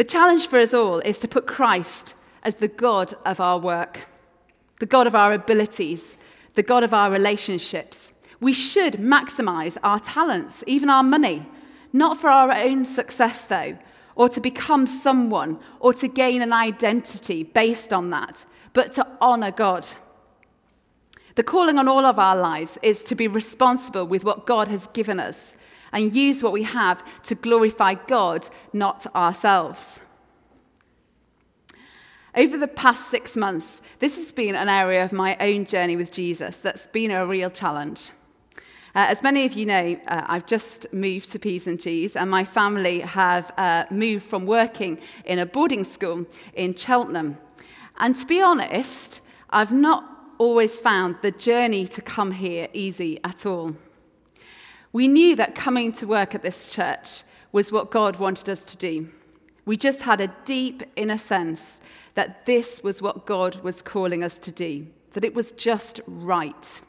The 0.00 0.04
challenge 0.04 0.46
for 0.46 0.58
us 0.58 0.72
all 0.72 1.00
is 1.00 1.18
to 1.18 1.28
put 1.28 1.46
Christ 1.46 2.14
as 2.42 2.54
the 2.54 2.68
God 2.68 3.12
of 3.26 3.38
our 3.38 3.58
work, 3.58 4.08
the 4.78 4.86
God 4.86 5.06
of 5.06 5.14
our 5.14 5.34
abilities, 5.34 6.16
the 6.54 6.62
God 6.62 6.82
of 6.82 6.94
our 6.94 7.10
relationships. 7.10 8.14
We 8.40 8.54
should 8.54 8.94
maximize 8.94 9.76
our 9.82 9.98
talents, 9.98 10.64
even 10.66 10.88
our 10.88 11.02
money, 11.02 11.46
not 11.92 12.16
for 12.16 12.30
our 12.30 12.50
own 12.50 12.86
success, 12.86 13.44
though, 13.46 13.76
or 14.14 14.30
to 14.30 14.40
become 14.40 14.86
someone, 14.86 15.58
or 15.80 15.92
to 15.92 16.08
gain 16.08 16.40
an 16.40 16.54
identity 16.54 17.42
based 17.42 17.92
on 17.92 18.08
that, 18.08 18.46
but 18.72 18.92
to 18.92 19.06
honor 19.20 19.50
God. 19.50 19.86
The 21.34 21.42
calling 21.42 21.78
on 21.78 21.88
all 21.88 22.06
of 22.06 22.18
our 22.18 22.36
lives 22.36 22.78
is 22.82 23.04
to 23.04 23.14
be 23.14 23.28
responsible 23.28 24.06
with 24.06 24.24
what 24.24 24.46
God 24.46 24.68
has 24.68 24.86
given 24.94 25.20
us 25.20 25.54
and 25.92 26.14
use 26.14 26.42
what 26.42 26.52
we 26.52 26.62
have 26.62 27.04
to 27.24 27.34
glorify 27.34 27.94
God, 27.94 28.48
not 28.72 29.06
ourselves. 29.14 30.00
Over 32.36 32.56
the 32.56 32.68
past 32.68 33.08
six 33.08 33.36
months, 33.36 33.82
this 33.98 34.16
has 34.16 34.32
been 34.32 34.54
an 34.54 34.68
area 34.68 35.04
of 35.04 35.12
my 35.12 35.36
own 35.40 35.66
journey 35.66 35.96
with 35.96 36.12
Jesus 36.12 36.58
that's 36.58 36.86
been 36.86 37.10
a 37.10 37.26
real 37.26 37.50
challenge. 37.50 38.12
Uh, 38.94 39.06
as 39.08 39.22
many 39.22 39.44
of 39.44 39.52
you 39.52 39.66
know, 39.66 39.96
uh, 40.08 40.24
I've 40.26 40.46
just 40.46 40.92
moved 40.92 41.30
to 41.32 41.38
P's 41.38 41.66
and 41.66 41.80
G's, 41.80 42.16
and 42.16 42.30
my 42.30 42.44
family 42.44 43.00
have 43.00 43.52
uh, 43.56 43.84
moved 43.90 44.24
from 44.24 44.46
working 44.46 44.98
in 45.24 45.38
a 45.38 45.46
boarding 45.46 45.84
school 45.84 46.26
in 46.54 46.74
Cheltenham. 46.74 47.38
And 47.98 48.16
to 48.16 48.26
be 48.26 48.42
honest, 48.42 49.20
I've 49.50 49.72
not 49.72 50.04
always 50.38 50.80
found 50.80 51.16
the 51.22 51.30
journey 51.30 51.86
to 51.86 52.00
come 52.00 52.32
here 52.32 52.68
easy 52.72 53.20
at 53.24 53.44
all. 53.46 53.76
We 54.92 55.06
knew 55.06 55.36
that 55.36 55.54
coming 55.54 55.92
to 55.94 56.06
work 56.06 56.34
at 56.34 56.42
this 56.42 56.74
church 56.74 57.22
was 57.52 57.70
what 57.70 57.90
God 57.90 58.16
wanted 58.16 58.48
us 58.48 58.64
to 58.66 58.76
do. 58.76 59.08
We 59.64 59.76
just 59.76 60.02
had 60.02 60.20
a 60.20 60.34
deep 60.44 60.82
inner 60.96 61.18
sense 61.18 61.80
that 62.14 62.44
this 62.46 62.82
was 62.82 63.00
what 63.00 63.26
God 63.26 63.62
was 63.62 63.82
calling 63.82 64.24
us 64.24 64.38
to 64.40 64.50
do, 64.50 64.86
that 65.12 65.24
it 65.24 65.34
was 65.34 65.52
just 65.52 66.00
right. 66.06 66.80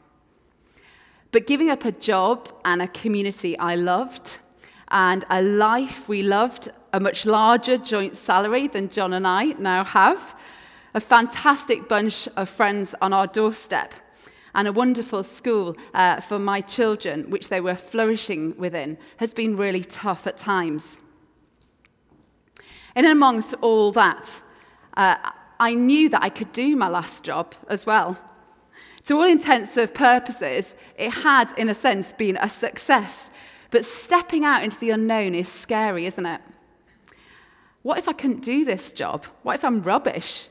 But 1.30 1.46
giving 1.46 1.70
up 1.70 1.84
a 1.84 1.92
job 1.92 2.52
and 2.64 2.82
a 2.82 2.88
community 2.88 3.56
I 3.58 3.76
loved, 3.76 4.38
and 4.88 5.24
a 5.30 5.42
life 5.42 6.08
we 6.08 6.22
loved, 6.22 6.70
a 6.92 7.00
much 7.00 7.24
larger 7.24 7.78
joint 7.78 8.16
salary 8.16 8.66
than 8.66 8.90
John 8.90 9.14
and 9.14 9.26
I 9.26 9.46
now 9.58 9.84
have, 9.84 10.36
a 10.94 11.00
fantastic 11.00 11.88
bunch 11.88 12.28
of 12.36 12.50
friends 12.50 12.94
on 13.00 13.14
our 13.14 13.26
doorstep, 13.26 13.94
and 14.54 14.68
a 14.68 14.72
wonderful 14.72 15.22
school 15.22 15.76
uh, 15.94 16.20
for 16.20 16.38
my 16.38 16.60
children, 16.60 17.30
which 17.30 17.48
they 17.48 17.60
were 17.60 17.76
flourishing 17.76 18.56
within, 18.56 18.98
has 19.18 19.32
been 19.32 19.56
really 19.56 19.84
tough 19.84 20.26
at 20.26 20.36
times. 20.36 21.00
And 22.94 23.06
amongst 23.06 23.54
all 23.60 23.92
that, 23.92 24.42
uh, 24.96 25.16
I 25.58 25.74
knew 25.74 26.08
that 26.10 26.22
I 26.22 26.28
could 26.28 26.52
do 26.52 26.76
my 26.76 26.88
last 26.88 27.24
job 27.24 27.54
as 27.68 27.86
well. 27.86 28.18
To 29.04 29.14
all 29.14 29.24
intents 29.24 29.76
and 29.76 29.92
purposes, 29.92 30.74
it 30.96 31.10
had, 31.10 31.56
in 31.58 31.68
a 31.68 31.74
sense, 31.74 32.12
been 32.12 32.36
a 32.36 32.48
success. 32.48 33.30
But 33.70 33.86
stepping 33.86 34.44
out 34.44 34.62
into 34.62 34.78
the 34.78 34.90
unknown 34.90 35.34
is 35.34 35.48
scary, 35.48 36.06
isn't 36.06 36.26
it? 36.26 36.40
What 37.82 37.98
if 37.98 38.06
I 38.06 38.12
couldn't 38.12 38.42
do 38.42 38.64
this 38.64 38.92
job? 38.92 39.24
What 39.42 39.54
if 39.54 39.64
I'm 39.64 39.82
rubbish? 39.82 40.48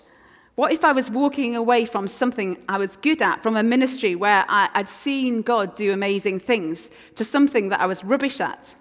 What 0.62 0.72
if 0.72 0.86
I 0.86 0.92
was 0.92 1.10
walking 1.10 1.56
away 1.56 1.86
from 1.86 2.08
something 2.08 2.64
I 2.70 2.78
was 2.78 2.96
good 2.96 3.20
at, 3.24 3.42
from 3.42 3.58
a 3.58 3.64
ministry 3.64 4.14
where 4.14 4.46
I, 4.48 4.70
would 4.76 4.88
seen 4.88 5.42
God 5.42 5.74
do 5.74 5.92
amazing 5.92 6.40
things, 6.40 6.92
to 7.16 7.24
something 7.24 7.70
that 7.70 7.80
I 7.80 7.88
was 7.88 8.04
rubbish 8.04 8.40
at? 8.40 8.76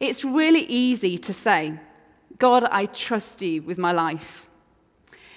It's 0.00 0.24
really 0.24 0.62
easy 0.62 1.16
to 1.16 1.32
say, 1.32 1.78
God, 2.40 2.64
I 2.64 2.86
trust 2.86 3.40
you 3.40 3.62
with 3.62 3.78
my 3.78 3.92
life. 3.92 4.48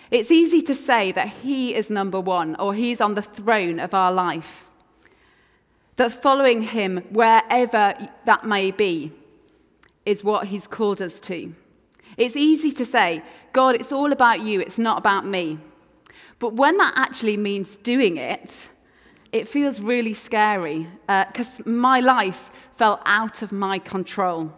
It's 0.09 0.31
easy 0.31 0.63
to 0.63 0.74
say 0.74 1.12
that 1.12 1.27
He 1.27 1.75
is 1.75 1.91
number 1.91 2.19
one 2.19 2.55
or 2.55 2.74
He's 2.74 3.00
on 3.00 3.13
the 3.13 3.21
throne 3.21 3.79
of 3.79 3.93
our 3.93 4.12
life. 4.12 4.65
That 5.97 6.13
following 6.13 6.63
Him, 6.63 7.05
wherever 7.12 7.93
that 8.25 8.43
may 8.43 8.71
be, 8.71 9.12
is 10.03 10.24
what 10.24 10.47
He's 10.47 10.65
called 10.65 11.00
us 11.00 11.21
to. 11.21 11.53
It's 12.17 12.36
easy 12.36 12.72
to 12.72 12.86
say, 12.86 13.22
God, 13.53 13.75
it's 13.75 13.91
all 13.91 14.12
about 14.12 14.41
you, 14.41 14.62
it's 14.62 14.79
not 14.79 14.98
about 14.98 15.25
me. 15.25 15.60
But 16.39 16.53
when 16.53 16.77
that 16.77 16.93
actually 16.95 17.38
means 17.38 17.77
doing 17.77 18.17
it, 18.17 18.69
it 19.31 19.48
feels 19.48 19.81
really 19.81 20.13
scary 20.13 20.88
because 21.07 21.60
uh, 21.60 21.63
my 21.69 22.00
life 22.00 22.51
fell 22.74 23.01
out 23.05 23.41
of 23.41 23.51
my 23.51 23.79
control. 23.79 24.53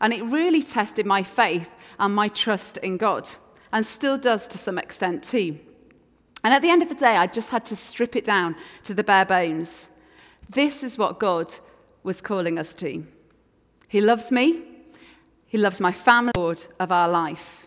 And 0.00 0.12
it 0.12 0.22
really 0.24 0.62
tested 0.62 1.06
my 1.06 1.22
faith 1.22 1.70
and 1.98 2.14
my 2.14 2.28
trust 2.28 2.76
in 2.78 2.98
God, 2.98 3.28
and 3.72 3.84
still 3.84 4.16
does 4.16 4.46
to 4.48 4.58
some 4.58 4.78
extent 4.78 5.24
too. 5.24 5.58
And 6.44 6.54
at 6.54 6.62
the 6.62 6.70
end 6.70 6.82
of 6.82 6.88
the 6.88 6.94
day, 6.94 7.16
I 7.16 7.26
just 7.26 7.50
had 7.50 7.64
to 7.66 7.76
strip 7.76 8.14
it 8.14 8.24
down 8.24 8.54
to 8.84 8.94
the 8.94 9.02
bare 9.02 9.24
bones. 9.24 9.88
This 10.48 10.84
is 10.84 10.96
what 10.96 11.18
God 11.18 11.52
was 12.04 12.20
calling 12.20 12.58
us 12.58 12.74
to. 12.76 13.04
He 13.88 14.00
loves 14.00 14.30
me, 14.30 14.62
he 15.48 15.58
loves 15.58 15.80
my 15.80 15.92
family, 15.92 16.32
Lord 16.36 16.64
of 16.78 16.92
our 16.92 17.08
life. 17.08 17.66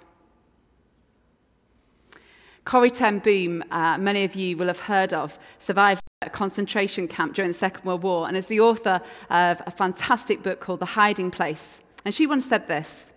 Corrie 2.63 2.91
ten 2.91 3.19
Boom, 3.19 3.63
uh, 3.71 3.97
many 3.97 4.23
of 4.23 4.35
you 4.35 4.55
will 4.55 4.67
have 4.67 4.81
heard 4.81 5.11
of, 5.13 5.37
survived 5.57 6.01
a 6.21 6.29
concentration 6.29 7.07
camp 7.07 7.33
during 7.33 7.49
the 7.49 7.57
Second 7.57 7.83
World 7.83 8.03
War 8.03 8.27
and 8.27 8.37
is 8.37 8.45
the 8.45 8.59
author 8.59 9.01
of 9.31 9.61
a 9.65 9.71
fantastic 9.71 10.43
book 10.43 10.59
called 10.59 10.79
The 10.79 10.85
Hiding 10.85 11.31
Place. 11.31 11.81
And 12.05 12.13
she 12.13 12.27
once 12.27 12.45
said 12.45 12.67
this 12.67 13.11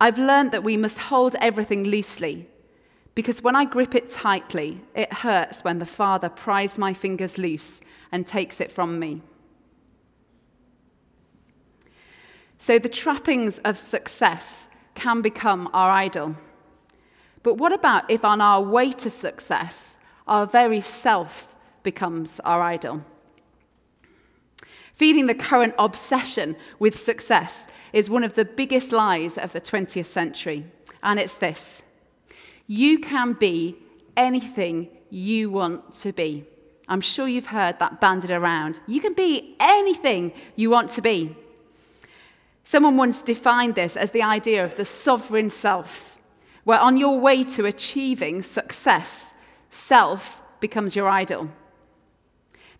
I've 0.00 0.18
learned 0.18 0.50
that 0.50 0.64
we 0.64 0.76
must 0.76 0.98
hold 0.98 1.36
everything 1.40 1.84
loosely 1.84 2.48
because 3.14 3.42
when 3.42 3.54
I 3.54 3.64
grip 3.64 3.94
it 3.94 4.10
tightly, 4.10 4.80
it 4.94 5.12
hurts 5.12 5.62
when 5.62 5.78
the 5.78 5.86
Father 5.86 6.28
pries 6.28 6.78
my 6.78 6.92
fingers 6.92 7.38
loose 7.38 7.80
and 8.10 8.26
takes 8.26 8.60
it 8.60 8.72
from 8.72 8.98
me. 8.98 9.22
So 12.62 12.78
the 12.78 12.88
trappings 12.88 13.58
of 13.64 13.76
success 13.76 14.68
can 14.94 15.20
become 15.20 15.68
our 15.72 15.90
idol. 15.90 16.36
But 17.42 17.54
what 17.54 17.72
about 17.72 18.08
if, 18.08 18.24
on 18.24 18.40
our 18.40 18.62
way 18.62 18.92
to 18.92 19.10
success, 19.10 19.98
our 20.28 20.46
very 20.46 20.80
self 20.80 21.56
becomes 21.82 22.38
our 22.44 22.62
idol? 22.62 23.04
Feeding 24.94 25.26
the 25.26 25.34
current 25.34 25.74
obsession 25.76 26.54
with 26.78 26.96
success 26.96 27.66
is 27.92 28.08
one 28.08 28.22
of 28.22 28.34
the 28.34 28.44
biggest 28.44 28.92
lies 28.92 29.36
of 29.36 29.52
the 29.52 29.60
20th 29.60 30.06
century. 30.06 30.64
And 31.02 31.18
it's 31.18 31.34
this 31.34 31.82
you 32.68 33.00
can 33.00 33.32
be 33.32 33.74
anything 34.16 34.88
you 35.10 35.50
want 35.50 35.92
to 35.94 36.12
be. 36.12 36.44
I'm 36.86 37.00
sure 37.00 37.26
you've 37.26 37.46
heard 37.46 37.80
that 37.80 38.00
banded 38.00 38.30
around. 38.30 38.78
You 38.86 39.00
can 39.00 39.14
be 39.14 39.56
anything 39.58 40.32
you 40.54 40.70
want 40.70 40.90
to 40.90 41.02
be. 41.02 41.34
Someone 42.64 42.96
once 42.96 43.22
defined 43.22 43.74
this 43.74 43.96
as 43.96 44.12
the 44.12 44.22
idea 44.22 44.62
of 44.62 44.76
the 44.76 44.84
sovereign 44.84 45.50
self, 45.50 46.18
where 46.64 46.78
on 46.78 46.96
your 46.96 47.18
way 47.18 47.44
to 47.44 47.66
achieving 47.66 48.42
success, 48.42 49.34
self 49.70 50.42
becomes 50.60 50.94
your 50.94 51.08
idol. 51.08 51.50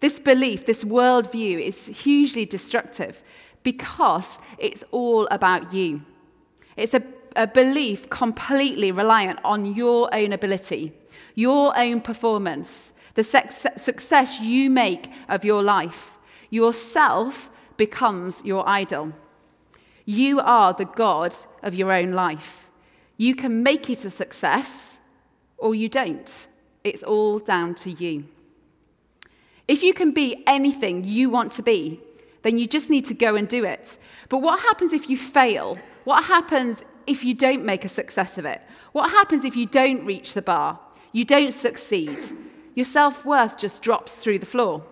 This 0.00 0.18
belief, 0.18 0.66
this 0.66 0.84
worldview, 0.84 1.60
is 1.60 1.86
hugely 1.86 2.44
destructive 2.44 3.22
because 3.62 4.38
it's 4.58 4.84
all 4.90 5.28
about 5.30 5.72
you. 5.72 6.02
It's 6.76 6.94
a, 6.94 7.02
a 7.36 7.46
belief 7.46 8.10
completely 8.10 8.90
reliant 8.90 9.38
on 9.44 9.74
your 9.74 10.12
own 10.14 10.32
ability, 10.32 10.92
your 11.34 11.76
own 11.78 12.00
performance, 12.00 12.92
the 13.14 13.22
success 13.24 14.40
you 14.40 14.70
make 14.70 15.08
of 15.28 15.44
your 15.44 15.62
life. 15.62 16.18
Yourself 16.50 17.50
becomes 17.76 18.44
your 18.44 18.68
idol. 18.68 19.12
You 20.04 20.40
are 20.40 20.72
the 20.72 20.84
God 20.84 21.34
of 21.62 21.74
your 21.74 21.92
own 21.92 22.12
life. 22.12 22.70
You 23.16 23.34
can 23.34 23.62
make 23.62 23.88
it 23.88 24.04
a 24.04 24.10
success 24.10 24.98
or 25.58 25.74
you 25.74 25.88
don't. 25.88 26.48
It's 26.82 27.02
all 27.02 27.38
down 27.38 27.74
to 27.76 27.90
you. 27.90 28.26
If 29.68 29.82
you 29.82 29.94
can 29.94 30.10
be 30.10 30.42
anything 30.46 31.04
you 31.04 31.30
want 31.30 31.52
to 31.52 31.62
be, 31.62 32.00
then 32.42 32.58
you 32.58 32.66
just 32.66 32.90
need 32.90 33.04
to 33.06 33.14
go 33.14 33.36
and 33.36 33.46
do 33.46 33.64
it. 33.64 33.96
But 34.28 34.38
what 34.38 34.60
happens 34.60 34.92
if 34.92 35.08
you 35.08 35.16
fail? 35.16 35.78
What 36.04 36.24
happens 36.24 36.82
if 37.06 37.24
you 37.24 37.34
don't 37.34 37.64
make 37.64 37.84
a 37.84 37.88
success 37.88 38.38
of 38.38 38.44
it? 38.44 38.60
What 38.92 39.10
happens 39.10 39.44
if 39.44 39.56
you 39.56 39.66
don't 39.66 40.04
reach 40.04 40.34
the 40.34 40.42
bar? 40.42 40.80
You 41.12 41.24
don't 41.24 41.54
succeed? 41.54 42.18
Your 42.74 42.84
self 42.84 43.24
worth 43.24 43.56
just 43.56 43.82
drops 43.82 44.16
through 44.16 44.40
the 44.40 44.46
floor. 44.46 44.84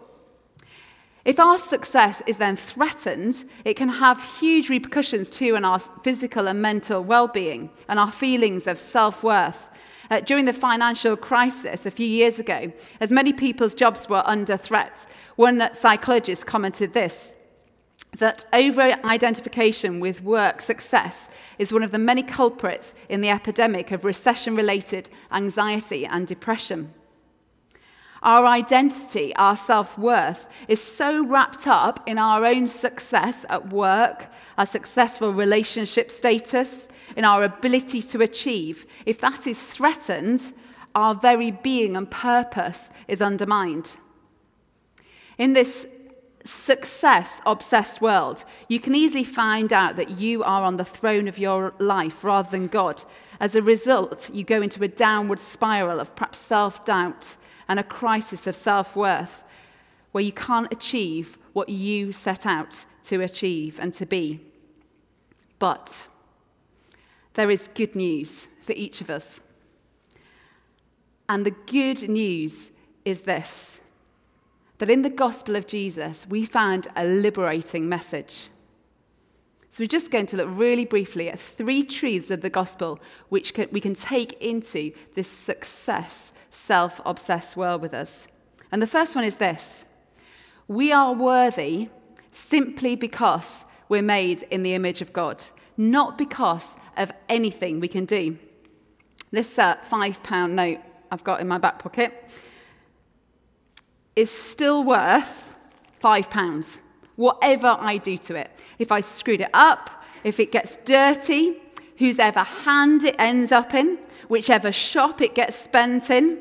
If 1.24 1.38
our 1.38 1.58
success 1.58 2.22
is 2.26 2.38
then 2.38 2.56
threatened, 2.56 3.44
it 3.64 3.74
can 3.74 3.88
have 3.88 4.22
huge 4.38 4.70
repercussions 4.70 5.28
too 5.28 5.54
on 5.54 5.64
our 5.64 5.78
physical 5.78 6.48
and 6.48 6.62
mental 6.62 7.04
well 7.04 7.28
being 7.28 7.70
and 7.88 7.98
our 7.98 8.10
feelings 8.10 8.66
of 8.66 8.78
self 8.78 9.22
worth. 9.22 9.68
Uh, 10.10 10.18
during 10.20 10.44
the 10.44 10.52
financial 10.52 11.16
crisis 11.16 11.86
a 11.86 11.90
few 11.90 12.06
years 12.06 12.38
ago, 12.38 12.72
as 13.00 13.12
many 13.12 13.32
people's 13.32 13.74
jobs 13.74 14.08
were 14.08 14.22
under 14.26 14.56
threat, 14.56 15.06
one 15.36 15.72
psychologist 15.72 16.46
commented 16.46 16.92
this 16.94 17.34
that 18.18 18.44
over 18.52 18.80
identification 19.04 20.00
with 20.00 20.22
work 20.22 20.60
success 20.60 21.28
is 21.58 21.72
one 21.72 21.84
of 21.84 21.92
the 21.92 21.98
many 21.98 22.24
culprits 22.24 22.92
in 23.08 23.20
the 23.20 23.30
epidemic 23.30 23.92
of 23.92 24.04
recession 24.04 24.56
related 24.56 25.08
anxiety 25.30 26.04
and 26.04 26.26
depression. 26.26 26.92
Our 28.22 28.44
identity, 28.44 29.34
our 29.36 29.56
self 29.56 29.98
worth, 29.98 30.46
is 30.68 30.82
so 30.82 31.24
wrapped 31.24 31.66
up 31.66 32.04
in 32.06 32.18
our 32.18 32.44
own 32.44 32.68
success 32.68 33.46
at 33.48 33.70
work, 33.70 34.30
our 34.58 34.66
successful 34.66 35.32
relationship 35.32 36.10
status, 36.10 36.88
in 37.16 37.24
our 37.24 37.42
ability 37.44 38.02
to 38.02 38.20
achieve. 38.20 38.86
If 39.06 39.20
that 39.20 39.46
is 39.46 39.62
threatened, 39.62 40.52
our 40.94 41.14
very 41.14 41.50
being 41.50 41.96
and 41.96 42.10
purpose 42.10 42.90
is 43.08 43.22
undermined. 43.22 43.96
In 45.38 45.54
this 45.54 45.86
success 46.44 47.40
obsessed 47.46 48.00
world, 48.00 48.44
you 48.68 48.80
can 48.80 48.94
easily 48.94 49.24
find 49.24 49.72
out 49.72 49.96
that 49.96 50.18
you 50.18 50.42
are 50.42 50.62
on 50.62 50.76
the 50.76 50.84
throne 50.84 51.28
of 51.28 51.38
your 51.38 51.74
life 51.78 52.22
rather 52.22 52.50
than 52.50 52.66
God. 52.66 53.02
As 53.38 53.54
a 53.54 53.62
result, 53.62 54.30
you 54.34 54.44
go 54.44 54.60
into 54.60 54.82
a 54.82 54.88
downward 54.88 55.40
spiral 55.40 56.00
of 56.00 56.14
perhaps 56.16 56.38
self 56.38 56.84
doubt 56.84 57.36
and 57.70 57.78
a 57.78 57.84
crisis 57.84 58.48
of 58.48 58.56
self 58.56 58.96
worth 58.96 59.44
where 60.10 60.24
you 60.24 60.32
can't 60.32 60.72
achieve 60.72 61.38
what 61.52 61.68
you 61.68 62.12
set 62.12 62.44
out 62.44 62.84
to 63.04 63.22
achieve 63.22 63.78
and 63.80 63.94
to 63.94 64.04
be. 64.04 64.40
But 65.60 66.08
there 67.34 67.48
is 67.48 67.70
good 67.74 67.94
news 67.94 68.48
for 68.60 68.72
each 68.72 69.00
of 69.00 69.08
us. 69.08 69.40
And 71.28 71.46
the 71.46 71.52
good 71.52 72.08
news 72.08 72.72
is 73.04 73.22
this 73.22 73.80
that 74.78 74.90
in 74.90 75.02
the 75.02 75.10
gospel 75.10 75.54
of 75.54 75.66
Jesus, 75.66 76.26
we 76.26 76.44
found 76.44 76.88
a 76.96 77.04
liberating 77.04 77.88
message. 77.88 78.48
So 79.70 79.84
we're 79.84 79.88
just 79.88 80.10
going 80.10 80.26
to 80.26 80.36
look 80.36 80.48
really 80.50 80.84
briefly 80.84 81.30
at 81.30 81.38
three 81.38 81.84
truths 81.84 82.30
of 82.30 82.40
the 82.40 82.50
gospel 82.50 82.98
which 83.28 83.52
we 83.70 83.80
can 83.80 83.94
take 83.94 84.32
into 84.42 84.92
this 85.14 85.28
success, 85.28 86.32
self 86.50 87.00
obsessed 87.06 87.56
world 87.56 87.80
with 87.80 87.94
us. 87.94 88.26
And 88.72 88.82
the 88.82 88.86
first 88.86 89.14
one 89.14 89.24
is 89.24 89.36
this 89.36 89.84
we 90.66 90.92
are 90.92 91.12
worthy 91.12 91.88
simply 92.32 92.96
because 92.96 93.64
we're 93.88 94.02
made 94.02 94.42
in 94.50 94.62
the 94.62 94.74
image 94.74 95.02
of 95.02 95.12
God, 95.12 95.42
not 95.76 96.18
because 96.18 96.76
of 96.96 97.12
anything 97.28 97.80
we 97.80 97.88
can 97.88 98.04
do. 98.04 98.38
This 99.30 99.58
uh, 99.58 99.76
five 99.84 100.22
pound 100.22 100.56
note 100.56 100.78
I've 101.10 101.24
got 101.24 101.40
in 101.40 101.48
my 101.48 101.58
back 101.58 101.78
pocket 101.78 102.32
is 104.16 104.30
still 104.30 104.84
worth 104.84 105.54
five 106.00 106.28
pounds, 106.28 106.78
whatever 107.16 107.76
I 107.78 107.96
do 107.96 108.16
to 108.18 108.36
it. 108.36 108.50
If 108.78 108.92
I 108.92 109.00
screwed 109.00 109.40
it 109.40 109.50
up, 109.52 109.90
if 110.24 110.40
it 110.40 110.52
gets 110.52 110.78
dirty, 110.84 111.60
whosever 111.98 112.40
hand 112.40 113.04
it 113.04 113.16
ends 113.18 113.52
up 113.52 113.74
in, 113.74 113.98
whichever 114.28 114.72
shop 114.72 115.20
it 115.20 115.34
gets 115.34 115.56
spent 115.56 116.10
in, 116.10 116.38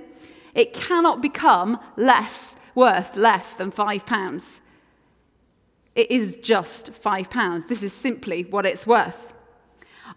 it 0.54 0.74
cannot 0.74 1.22
become 1.22 1.80
less 1.96 2.56
worth 2.76 3.16
less 3.16 3.54
than 3.56 3.72
five 3.72 4.06
pounds. 4.06 4.62
It 5.96 6.10
is 6.10 6.38
just 6.38 6.94
five 6.94 7.30
pounds. 7.30 7.66
This 7.66 7.84
is 7.84 7.92
simply 7.92 8.44
what 8.44 8.66
it's 8.66 8.88
worth. 8.88 9.34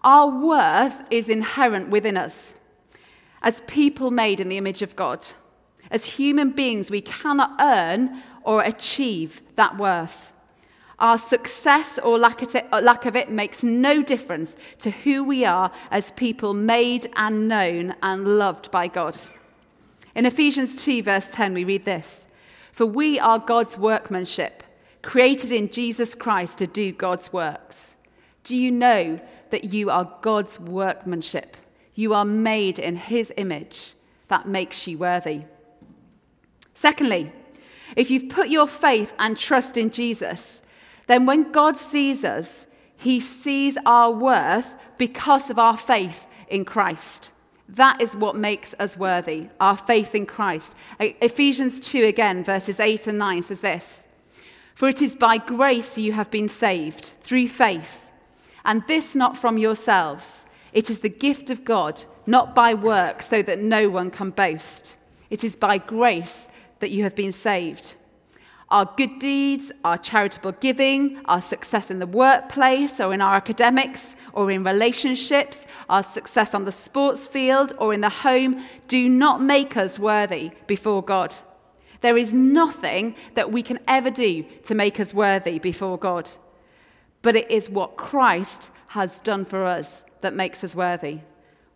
Our 0.03 0.29
worth 0.29 1.03
is 1.11 1.29
inherent 1.29 1.89
within 1.89 2.17
us 2.17 2.55
as 3.43 3.63
people 3.63 4.11
made 4.11 4.39
in 4.39 4.49
the 4.49 4.57
image 4.57 4.83
of 4.83 4.95
God. 4.95 5.27
As 5.91 6.05
human 6.05 6.51
beings, 6.51 6.91
we 6.91 7.01
cannot 7.01 7.57
earn 7.61 8.23
or 8.45 8.63
achieve 8.63 9.43
that 9.57 9.77
worth. 9.77 10.32
Our 11.03 11.19
success 11.19 11.99
or 11.99 12.17
lack 12.17 12.43
of 13.07 13.17
it 13.17 13.29
makes 13.29 13.65
no 13.65 14.05
difference 14.05 14.55
to 14.79 14.91
who 14.93 15.25
we 15.25 15.45
are 15.45 15.73
as 15.91 16.13
people 16.13 16.55
made 16.55 17.11
and 17.17 17.49
known 17.49 17.97
and 18.05 18.39
loved 18.39 18.71
by 18.71 18.87
God. 18.87 19.19
In 20.15 20.27
Ephesians 20.27 20.77
2, 20.77 21.03
verse 21.03 21.33
10, 21.33 21.55
we 21.55 21.65
read 21.65 21.85
this 21.85 22.29
For 22.71 22.87
we 22.87 23.19
are 23.19 23.41
God's 23.41 23.77
workmanship, 23.77 24.63
created 25.03 25.51
in 25.51 25.73
Jesus 25.73 26.15
Christ 26.15 26.59
to 26.59 26.69
do 26.69 26.93
God's 26.93 27.33
works. 27.33 27.97
Do 28.45 28.57
you 28.57 28.71
know 28.71 29.19
that 29.51 29.65
you 29.65 29.91
are 29.91 30.17
God's 30.23 30.61
workmanship? 30.61 31.57
You 31.97 32.15
are 32.15 32.25
made 32.25 32.79
in 32.79 32.95
his 32.95 33.33
image. 33.37 33.95
That 34.29 34.47
makes 34.47 34.87
you 34.87 34.99
worthy. 34.99 35.43
Secondly, 36.75 37.33
if 37.97 38.09
you've 38.09 38.29
put 38.29 38.51
your 38.51 38.69
faith 38.69 39.13
and 39.19 39.37
trust 39.37 39.77
in 39.77 39.91
Jesus, 39.91 40.62
then 41.07 41.27
when 41.27 41.53
God 41.53 41.77
sees 41.77 42.25
us, 42.25 42.67
he 42.97 43.21
sees 43.21 43.77
our 43.85 44.11
worth 44.13 44.75
because 44.97 45.51
of 45.51 45.59
our 45.59 45.77
faith 45.77 46.27
in 46.49 46.65
Christ. 46.65 47.33
That 47.69 48.01
is 48.01 48.15
what 48.15 48.37
makes 48.37 48.75
us 48.79 48.97
worthy, 48.97 49.49
our 49.59 49.77
faith 49.77 50.15
in 50.15 50.27
Christ. 50.27 50.77
Ephesians 51.01 51.81
2 51.81 52.05
again, 52.05 52.45
verses 52.45 52.79
8 52.79 53.07
and 53.07 53.19
9 53.19 53.43
says 53.43 53.61
this 53.63 54.07
For 54.75 54.89
it 54.89 55.01
is 55.01 55.17
by 55.17 55.39
grace 55.39 55.97
you 55.97 56.13
have 56.13 56.31
been 56.31 56.49
saved, 56.49 57.15
through 57.23 57.49
faith, 57.49 58.11
and 58.65 58.87
this 58.87 59.15
not 59.15 59.37
from 59.37 59.59
yourselves. 59.59 60.45
It 60.73 60.91
is 60.91 61.01
the 61.01 61.09
gift 61.09 61.51
of 61.51 61.65
God, 61.65 62.05
not 62.27 62.55
by 62.55 62.75
work, 62.75 63.23
so 63.23 63.43
that 63.43 63.59
no 63.59 63.89
one 63.89 64.11
can 64.11 64.31
boast. 64.31 64.97
It 65.31 65.43
is 65.43 65.57
by 65.57 65.79
grace 65.79 66.49
that 66.81 66.91
you 66.91 67.03
have 67.05 67.17
been 67.17 67.33
saved. 67.33 67.97
Our 68.73 68.91
good 68.97 69.19
deeds, 69.19 69.71
our 69.85 69.99
charitable 69.99 70.53
giving, 70.53 71.21
our 71.27 71.43
success 71.43 71.91
in 71.91 71.99
the 71.99 72.07
workplace 72.07 73.01
or 73.01 73.13
in 73.13 73.21
our 73.21 73.35
academics 73.35 74.17
or 74.33 74.51
in 74.51 74.65
relationships, 74.65 75.67
our 75.91 76.03
success 76.03 76.55
on 76.55 76.65
the 76.65 76.73
sports 76.73 77.27
field 77.27 77.75
or 77.77 77.93
in 77.93 78.01
the 78.01 78.09
home 78.09 78.65
do 78.89 79.11
not 79.11 79.43
make 79.43 79.77
us 79.77 79.99
worthy 79.99 80.53
before 80.67 81.03
God. 81.03 81.35
There 82.01 82.17
is 82.17 82.33
nothing 82.33 83.15
that 83.35 83.53
we 83.53 83.63
can 83.63 83.79
ever 83.87 84.09
do 84.11 84.47
to 84.65 84.75
make 84.75 84.99
us 84.99 85.13
worthy 85.13 85.59
before 85.59 85.99
God. 85.99 86.31
But 87.21 87.37
it 87.37 87.51
is 87.51 87.69
what 87.69 87.99
Christ 87.99 88.71
has 88.87 89.21
done 89.21 89.45
for 89.45 89.67
us 89.67 90.03
that 90.23 90.33
makes 90.33 90.65
us 90.65 90.75
worthy. 90.75 91.21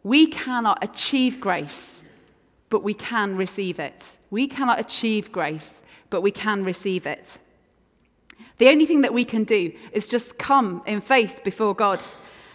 We 0.03 0.29
cannot 0.29 0.83
achieve 0.83 1.41
grace, 1.41 2.01
but 2.71 2.83
we 2.83 2.95
can 2.95 3.37
receive 3.37 3.79
it. 3.79 4.17
We 4.31 4.49
cannot 4.49 4.81
achieve 4.81 5.31
grace, 5.31 5.83
but 6.11 6.21
we 6.21 6.31
can 6.31 6.65
receive 6.65 7.07
it. 7.07 7.39
The 8.59 8.69
only 8.69 8.87
thing 8.87 9.03
that 9.03 9.15
we 9.15 9.25
can 9.25 9.45
do 9.45 9.73
is 9.93 10.09
just 10.09 10.39
come 10.39 10.83
in 10.87 11.01
faith 11.01 11.43
before 11.45 11.75
God 11.75 12.03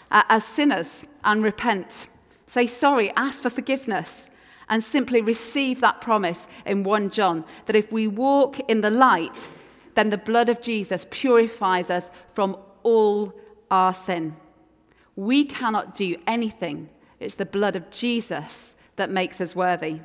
uh, 0.09 0.23
as 0.29 0.43
sinners 0.43 1.03
and 1.23 1.43
repent. 1.43 2.07
Say 2.45 2.67
sorry, 2.67 3.11
ask 3.15 3.43
for 3.43 3.49
forgiveness, 3.49 4.29
and 4.69 4.83
simply 4.83 5.21
receive 5.21 5.81
that 5.81 6.01
promise 6.01 6.47
in 6.65 6.83
1 6.83 7.09
John 7.09 7.45
that 7.65 7.75
if 7.75 7.91
we 7.91 8.07
walk 8.07 8.59
in 8.69 8.81
the 8.81 8.89
light, 8.89 9.51
then 9.95 10.09
the 10.09 10.17
blood 10.17 10.49
of 10.49 10.61
Jesus 10.61 11.05
purifies 11.11 11.89
us 11.89 12.09
from 12.33 12.57
all 12.83 13.33
our 13.69 13.93
sin. 13.93 14.35
We 15.15 15.43
cannot 15.45 15.93
do 15.93 16.15
anything 16.25 16.89
It's 17.21 17.35
the 17.35 17.45
blood 17.45 17.75
of 17.75 17.89
Jesus 17.91 18.73
that 18.95 19.11
makes 19.11 19.39
us 19.39 19.55
worthy. 19.55 19.99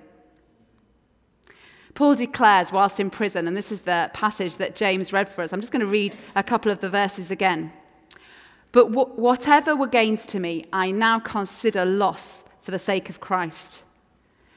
Paul 1.96 2.14
declares 2.14 2.72
whilst 2.72 3.00
in 3.00 3.08
prison, 3.08 3.48
and 3.48 3.56
this 3.56 3.72
is 3.72 3.82
the 3.82 4.10
passage 4.12 4.58
that 4.58 4.76
James 4.76 5.14
read 5.14 5.30
for 5.30 5.40
us. 5.40 5.50
I'm 5.50 5.62
just 5.62 5.72
going 5.72 5.80
to 5.80 5.86
read 5.86 6.14
a 6.34 6.42
couple 6.42 6.70
of 6.70 6.80
the 6.80 6.90
verses 6.90 7.30
again. 7.30 7.72
But 8.70 8.90
whatever 8.90 9.74
were 9.74 9.86
gains 9.86 10.26
to 10.26 10.38
me, 10.38 10.66
I 10.74 10.90
now 10.90 11.18
consider 11.18 11.86
loss 11.86 12.44
for 12.60 12.70
the 12.70 12.78
sake 12.78 13.08
of 13.08 13.20
Christ. 13.20 13.82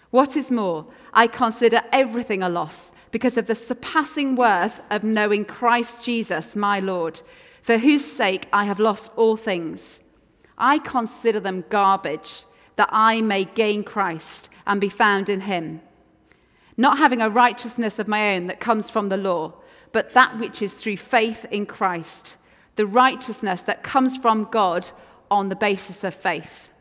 What 0.10 0.36
is 0.36 0.52
more, 0.52 0.88
I 1.13 1.28
consider 1.28 1.82
everything 1.93 2.43
a 2.43 2.49
loss 2.49 2.91
because 3.10 3.38
of 3.38 3.45
the 3.45 3.56
surpassing 3.56 4.36
worth 4.36 4.82
of 4.89 5.06
knowing 5.06 5.45
Christ 5.45 6.04
Jesus, 6.04 6.58
my 6.58 6.82
Lord, 6.82 7.21
for 7.62 7.78
whose 7.78 8.04
sake 8.04 8.49
I 8.52 8.65
have 8.65 8.82
lost 8.82 9.12
all 9.15 9.38
things. 9.38 10.02
I 10.58 10.80
consider 10.80 11.39
them 11.39 11.63
garbage 11.69 12.43
that 12.75 12.89
I 12.91 13.21
may 13.21 13.45
gain 13.45 13.86
Christ 13.86 14.49
and 14.67 14.82
be 14.82 14.89
found 14.89 15.30
in 15.30 15.41
him 15.41 15.80
not 16.80 16.98
having 16.98 17.20
a 17.20 17.30
righteousness 17.30 18.00
of 18.00 18.08
my 18.08 18.36
own 18.36 18.48
that 18.48 18.62
comes 18.62 18.89
from 18.89 19.10
the 19.10 19.18
law, 19.18 19.54
but 19.92 20.13
that 20.13 20.39
which 20.39 20.62
is 20.62 20.74
through 20.74 20.96
faith 20.96 21.46
in 21.52 21.65
Christ, 21.65 22.38
the 22.78 22.88
righteousness 22.88 23.62
that 23.63 23.84
comes 23.84 24.15
from 24.15 24.48
God 24.50 24.89
on 25.30 25.50
the 25.50 25.58
basis 25.58 26.06
of 26.06 26.15
faith. 26.15 26.72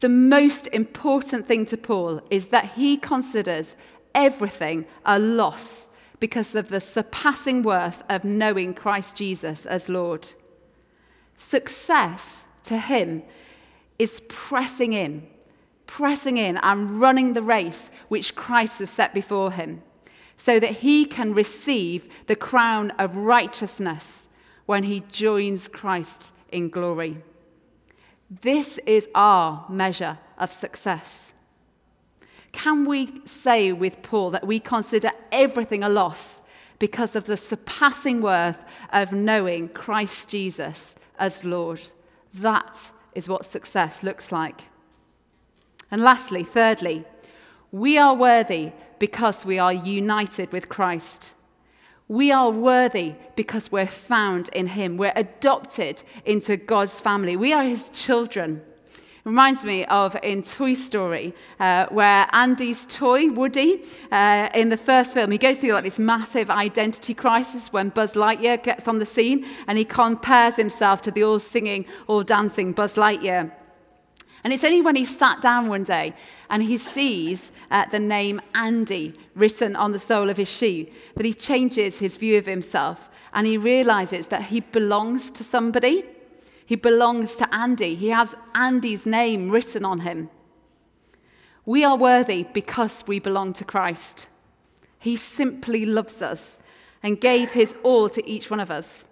The 0.00 0.10
most 0.10 0.66
important 0.66 1.48
thing 1.48 1.64
to 1.64 1.78
Paul 1.78 2.20
is 2.30 2.48
that 2.48 2.72
he 2.72 2.98
considers 2.98 3.74
everything 4.14 4.84
a 5.06 5.18
loss 5.18 5.88
because 6.20 6.54
of 6.54 6.68
the 6.68 6.82
surpassing 6.82 7.62
worth 7.62 8.02
of 8.10 8.22
knowing 8.22 8.74
Christ 8.74 9.16
Jesus 9.16 9.64
as 9.64 9.88
Lord. 9.88 10.28
Success 11.36 12.44
to 12.64 12.76
him 12.76 13.22
is 13.98 14.20
pressing 14.28 14.92
in 14.92 15.26
pressing 15.86 16.36
in 16.36 16.56
and 16.58 17.00
running 17.00 17.32
the 17.32 17.42
race 17.42 17.90
which 18.08 18.34
Christ 18.34 18.78
has 18.78 18.90
set 18.90 19.14
before 19.14 19.52
him, 19.52 19.82
so 20.36 20.58
that 20.58 20.78
he 20.78 21.04
can 21.04 21.34
receive 21.34 22.08
the 22.26 22.36
crown 22.36 22.90
of 22.92 23.16
righteousness 23.16 24.28
when 24.66 24.84
he 24.84 25.00
joins 25.10 25.68
Christ 25.68 26.32
in 26.50 26.70
glory. 26.70 27.18
This 28.30 28.78
is 28.86 29.08
our 29.14 29.66
measure 29.68 30.18
of 30.38 30.50
success. 30.50 31.34
Can 32.52 32.84
we 32.84 33.20
say 33.24 33.72
with 33.72 34.02
Paul 34.02 34.30
that 34.30 34.46
we 34.46 34.60
consider 34.60 35.10
everything 35.30 35.82
a 35.82 35.88
loss 35.88 36.40
because 36.78 37.16
of 37.16 37.26
the 37.26 37.36
surpassing 37.36 38.22
worth 38.22 38.64
of 38.92 39.12
knowing 39.12 39.68
Christ 39.68 40.28
Jesus 40.28 40.94
as 41.18 41.44
Lord? 41.44 41.80
That 42.32 42.90
is 43.14 43.28
what 43.28 43.44
success 43.44 44.02
looks 44.02 44.32
like. 44.32 44.62
And 45.90 46.02
lastly, 46.02 46.44
thirdly, 46.44 47.04
we 47.72 47.98
are 47.98 48.14
worthy 48.14 48.72
because 48.98 49.44
we 49.44 49.58
are 49.58 49.72
united 49.72 50.52
with 50.52 50.68
Christ. 50.68 51.34
We 52.08 52.30
are 52.30 52.50
worthy 52.50 53.14
because 53.36 53.72
we're 53.72 53.86
found 53.86 54.48
in 54.50 54.66
Him. 54.68 54.96
We're 54.96 55.12
adopted 55.16 56.02
into 56.24 56.56
God's 56.56 57.00
family. 57.00 57.36
We 57.36 57.52
are 57.52 57.62
His 57.62 57.88
children. 57.90 58.62
Reminds 59.24 59.64
me 59.64 59.86
of 59.86 60.14
in 60.22 60.42
Toy 60.42 60.74
Story, 60.74 61.34
uh, 61.58 61.86
where 61.86 62.28
Andy's 62.32 62.84
toy, 62.84 63.30
Woody, 63.30 63.82
uh, 64.12 64.50
in 64.54 64.68
the 64.68 64.76
first 64.76 65.14
film, 65.14 65.30
he 65.30 65.38
goes 65.38 65.58
through 65.58 65.72
like 65.72 65.84
this 65.84 65.98
massive 65.98 66.50
identity 66.50 67.14
crisis 67.14 67.72
when 67.72 67.88
Buzz 67.88 68.12
Lightyear 68.12 68.62
gets 68.62 68.86
on 68.86 68.98
the 68.98 69.06
scene 69.06 69.46
and 69.66 69.78
he 69.78 69.84
compares 69.86 70.56
himself 70.56 71.00
to 71.02 71.10
the 71.10 71.24
all 71.24 71.38
singing, 71.38 71.86
all 72.06 72.22
dancing 72.22 72.72
Buzz 72.72 72.96
Lightyear. 72.96 73.50
And 74.44 74.52
it's 74.52 74.62
only 74.62 74.82
when 74.82 74.94
he 74.94 75.06
sat 75.06 75.40
down 75.40 75.68
one 75.68 75.84
day 75.84 76.14
and 76.50 76.62
he 76.62 76.76
sees 76.76 77.50
uh, 77.70 77.86
the 77.90 77.98
name 77.98 78.42
Andy 78.54 79.14
written 79.34 79.74
on 79.74 79.92
the 79.92 79.98
sole 79.98 80.28
of 80.28 80.36
his 80.36 80.50
shoe 80.50 80.86
that 81.16 81.24
he 81.24 81.32
changes 81.32 81.98
his 81.98 82.18
view 82.18 82.36
of 82.36 82.44
himself 82.44 83.08
and 83.32 83.46
he 83.46 83.56
realizes 83.56 84.28
that 84.28 84.42
he 84.42 84.60
belongs 84.60 85.30
to 85.32 85.42
somebody. 85.42 86.04
He 86.66 86.76
belongs 86.76 87.36
to 87.36 87.54
Andy. 87.54 87.94
He 87.94 88.08
has 88.10 88.36
Andy's 88.54 89.06
name 89.06 89.50
written 89.50 89.84
on 89.84 90.00
him. 90.00 90.28
We 91.64 91.82
are 91.82 91.96
worthy 91.96 92.42
because 92.42 93.04
we 93.06 93.18
belong 93.20 93.54
to 93.54 93.64
Christ. 93.64 94.28
He 94.98 95.16
simply 95.16 95.86
loves 95.86 96.20
us 96.20 96.58
and 97.02 97.20
gave 97.20 97.52
his 97.52 97.74
all 97.82 98.10
to 98.10 98.26
each 98.28 98.50
one 98.50 98.60
of 98.60 98.70
us. 98.70 99.06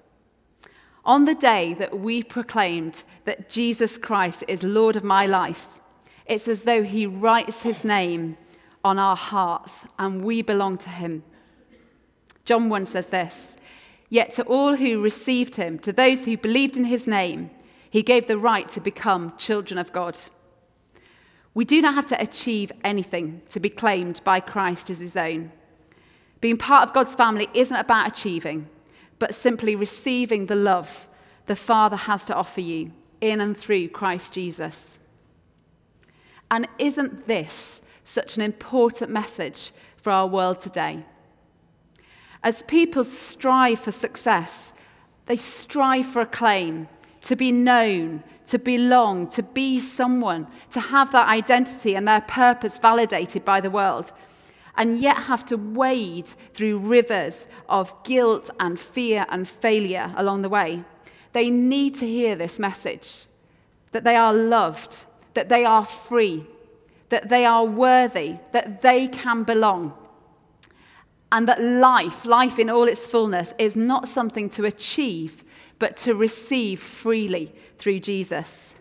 On 1.04 1.24
the 1.24 1.34
day 1.34 1.74
that 1.74 1.98
we 1.98 2.22
proclaimed 2.22 3.02
that 3.24 3.50
Jesus 3.50 3.98
Christ 3.98 4.44
is 4.46 4.62
Lord 4.62 4.94
of 4.94 5.02
my 5.02 5.26
life, 5.26 5.80
it's 6.26 6.46
as 6.46 6.62
though 6.62 6.84
he 6.84 7.06
writes 7.06 7.62
his 7.62 7.84
name 7.84 8.36
on 8.84 8.98
our 8.98 9.16
hearts 9.16 9.84
and 9.98 10.24
we 10.24 10.42
belong 10.42 10.78
to 10.78 10.88
him. 10.88 11.24
John 12.44 12.68
1 12.68 12.86
says 12.86 13.08
this 13.08 13.56
Yet 14.08 14.32
to 14.34 14.44
all 14.44 14.76
who 14.76 15.02
received 15.02 15.56
him, 15.56 15.78
to 15.80 15.92
those 15.92 16.24
who 16.24 16.36
believed 16.36 16.76
in 16.76 16.84
his 16.84 17.06
name, 17.06 17.50
he 17.90 18.02
gave 18.02 18.26
the 18.26 18.38
right 18.38 18.68
to 18.70 18.80
become 18.80 19.34
children 19.36 19.78
of 19.78 19.92
God. 19.92 20.18
We 21.54 21.64
do 21.64 21.82
not 21.82 21.94
have 21.94 22.06
to 22.06 22.20
achieve 22.20 22.72
anything 22.82 23.42
to 23.50 23.60
be 23.60 23.68
claimed 23.68 24.22
by 24.24 24.40
Christ 24.40 24.88
as 24.88 25.00
his 25.00 25.16
own. 25.16 25.52
Being 26.40 26.56
part 26.56 26.88
of 26.88 26.94
God's 26.94 27.14
family 27.14 27.48
isn't 27.54 27.76
about 27.76 28.08
achieving, 28.08 28.68
but 29.22 29.36
simply 29.36 29.76
receiving 29.76 30.46
the 30.46 30.56
love 30.56 31.06
the 31.46 31.54
Father 31.54 31.94
has 31.94 32.26
to 32.26 32.34
offer 32.34 32.60
you 32.60 32.90
in 33.20 33.40
and 33.40 33.56
through 33.56 33.86
Christ 33.86 34.34
Jesus. 34.34 34.98
And 36.50 36.66
isn't 36.76 37.28
this 37.28 37.80
such 38.02 38.34
an 38.34 38.42
important 38.42 39.12
message 39.12 39.70
for 39.96 40.10
our 40.10 40.26
world 40.26 40.60
today? 40.60 41.04
As 42.42 42.64
people 42.64 43.04
strive 43.04 43.78
for 43.78 43.92
success, 43.92 44.72
they 45.26 45.36
strive 45.36 46.06
for 46.06 46.22
acclaim, 46.22 46.88
to 47.20 47.36
be 47.36 47.52
known, 47.52 48.24
to 48.46 48.58
belong, 48.58 49.28
to 49.28 49.44
be 49.44 49.78
someone, 49.78 50.48
to 50.72 50.80
have 50.80 51.12
that 51.12 51.28
identity 51.28 51.94
and 51.94 52.08
their 52.08 52.22
purpose 52.22 52.76
validated 52.76 53.44
by 53.44 53.60
the 53.60 53.70
world 53.70 54.10
and 54.76 54.98
yet 54.98 55.16
have 55.18 55.44
to 55.46 55.56
wade 55.56 56.28
through 56.54 56.78
rivers 56.78 57.46
of 57.68 57.94
guilt 58.04 58.50
and 58.58 58.78
fear 58.78 59.26
and 59.28 59.48
failure 59.48 60.12
along 60.16 60.42
the 60.42 60.48
way. 60.48 60.84
They 61.32 61.50
need 61.50 61.94
to 61.96 62.06
hear 62.06 62.34
this 62.36 62.58
message 62.58 63.26
that 63.92 64.04
they 64.04 64.16
are 64.16 64.32
loved, 64.32 65.04
that 65.34 65.48
they 65.48 65.64
are 65.64 65.84
free, 65.84 66.46
that 67.10 67.28
they 67.28 67.44
are 67.44 67.64
worthy, 67.64 68.36
that 68.52 68.80
they 68.80 69.06
can 69.06 69.44
belong. 69.44 69.92
And 71.30 71.48
that 71.48 71.60
life, 71.60 72.24
life 72.24 72.58
in 72.58 72.68
all 72.68 72.84
its 72.84 73.06
fullness, 73.06 73.54
is 73.58 73.76
not 73.76 74.08
something 74.08 74.50
to 74.50 74.64
achieve, 74.64 75.44
but 75.78 75.96
to 75.98 76.14
receive 76.14 76.80
freely 76.80 77.54
through 77.78 78.00
Jesus. 78.00 78.74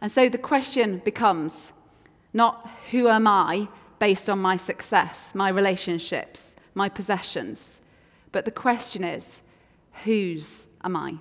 And 0.00 0.10
so 0.10 0.28
the 0.28 0.38
question 0.38 0.98
becomes 1.04 1.72
not 2.32 2.68
who 2.90 3.08
am 3.08 3.26
I, 3.26 3.68
based 3.98 4.30
on 4.30 4.38
my 4.38 4.56
success, 4.56 5.34
my 5.34 5.48
relationships, 5.48 6.54
my 6.74 6.88
possessions. 6.88 7.80
But 8.32 8.44
the 8.44 8.50
question 8.50 9.04
is, 9.04 9.42
whose 10.04 10.66
am 10.84 10.96
I? 10.96 11.18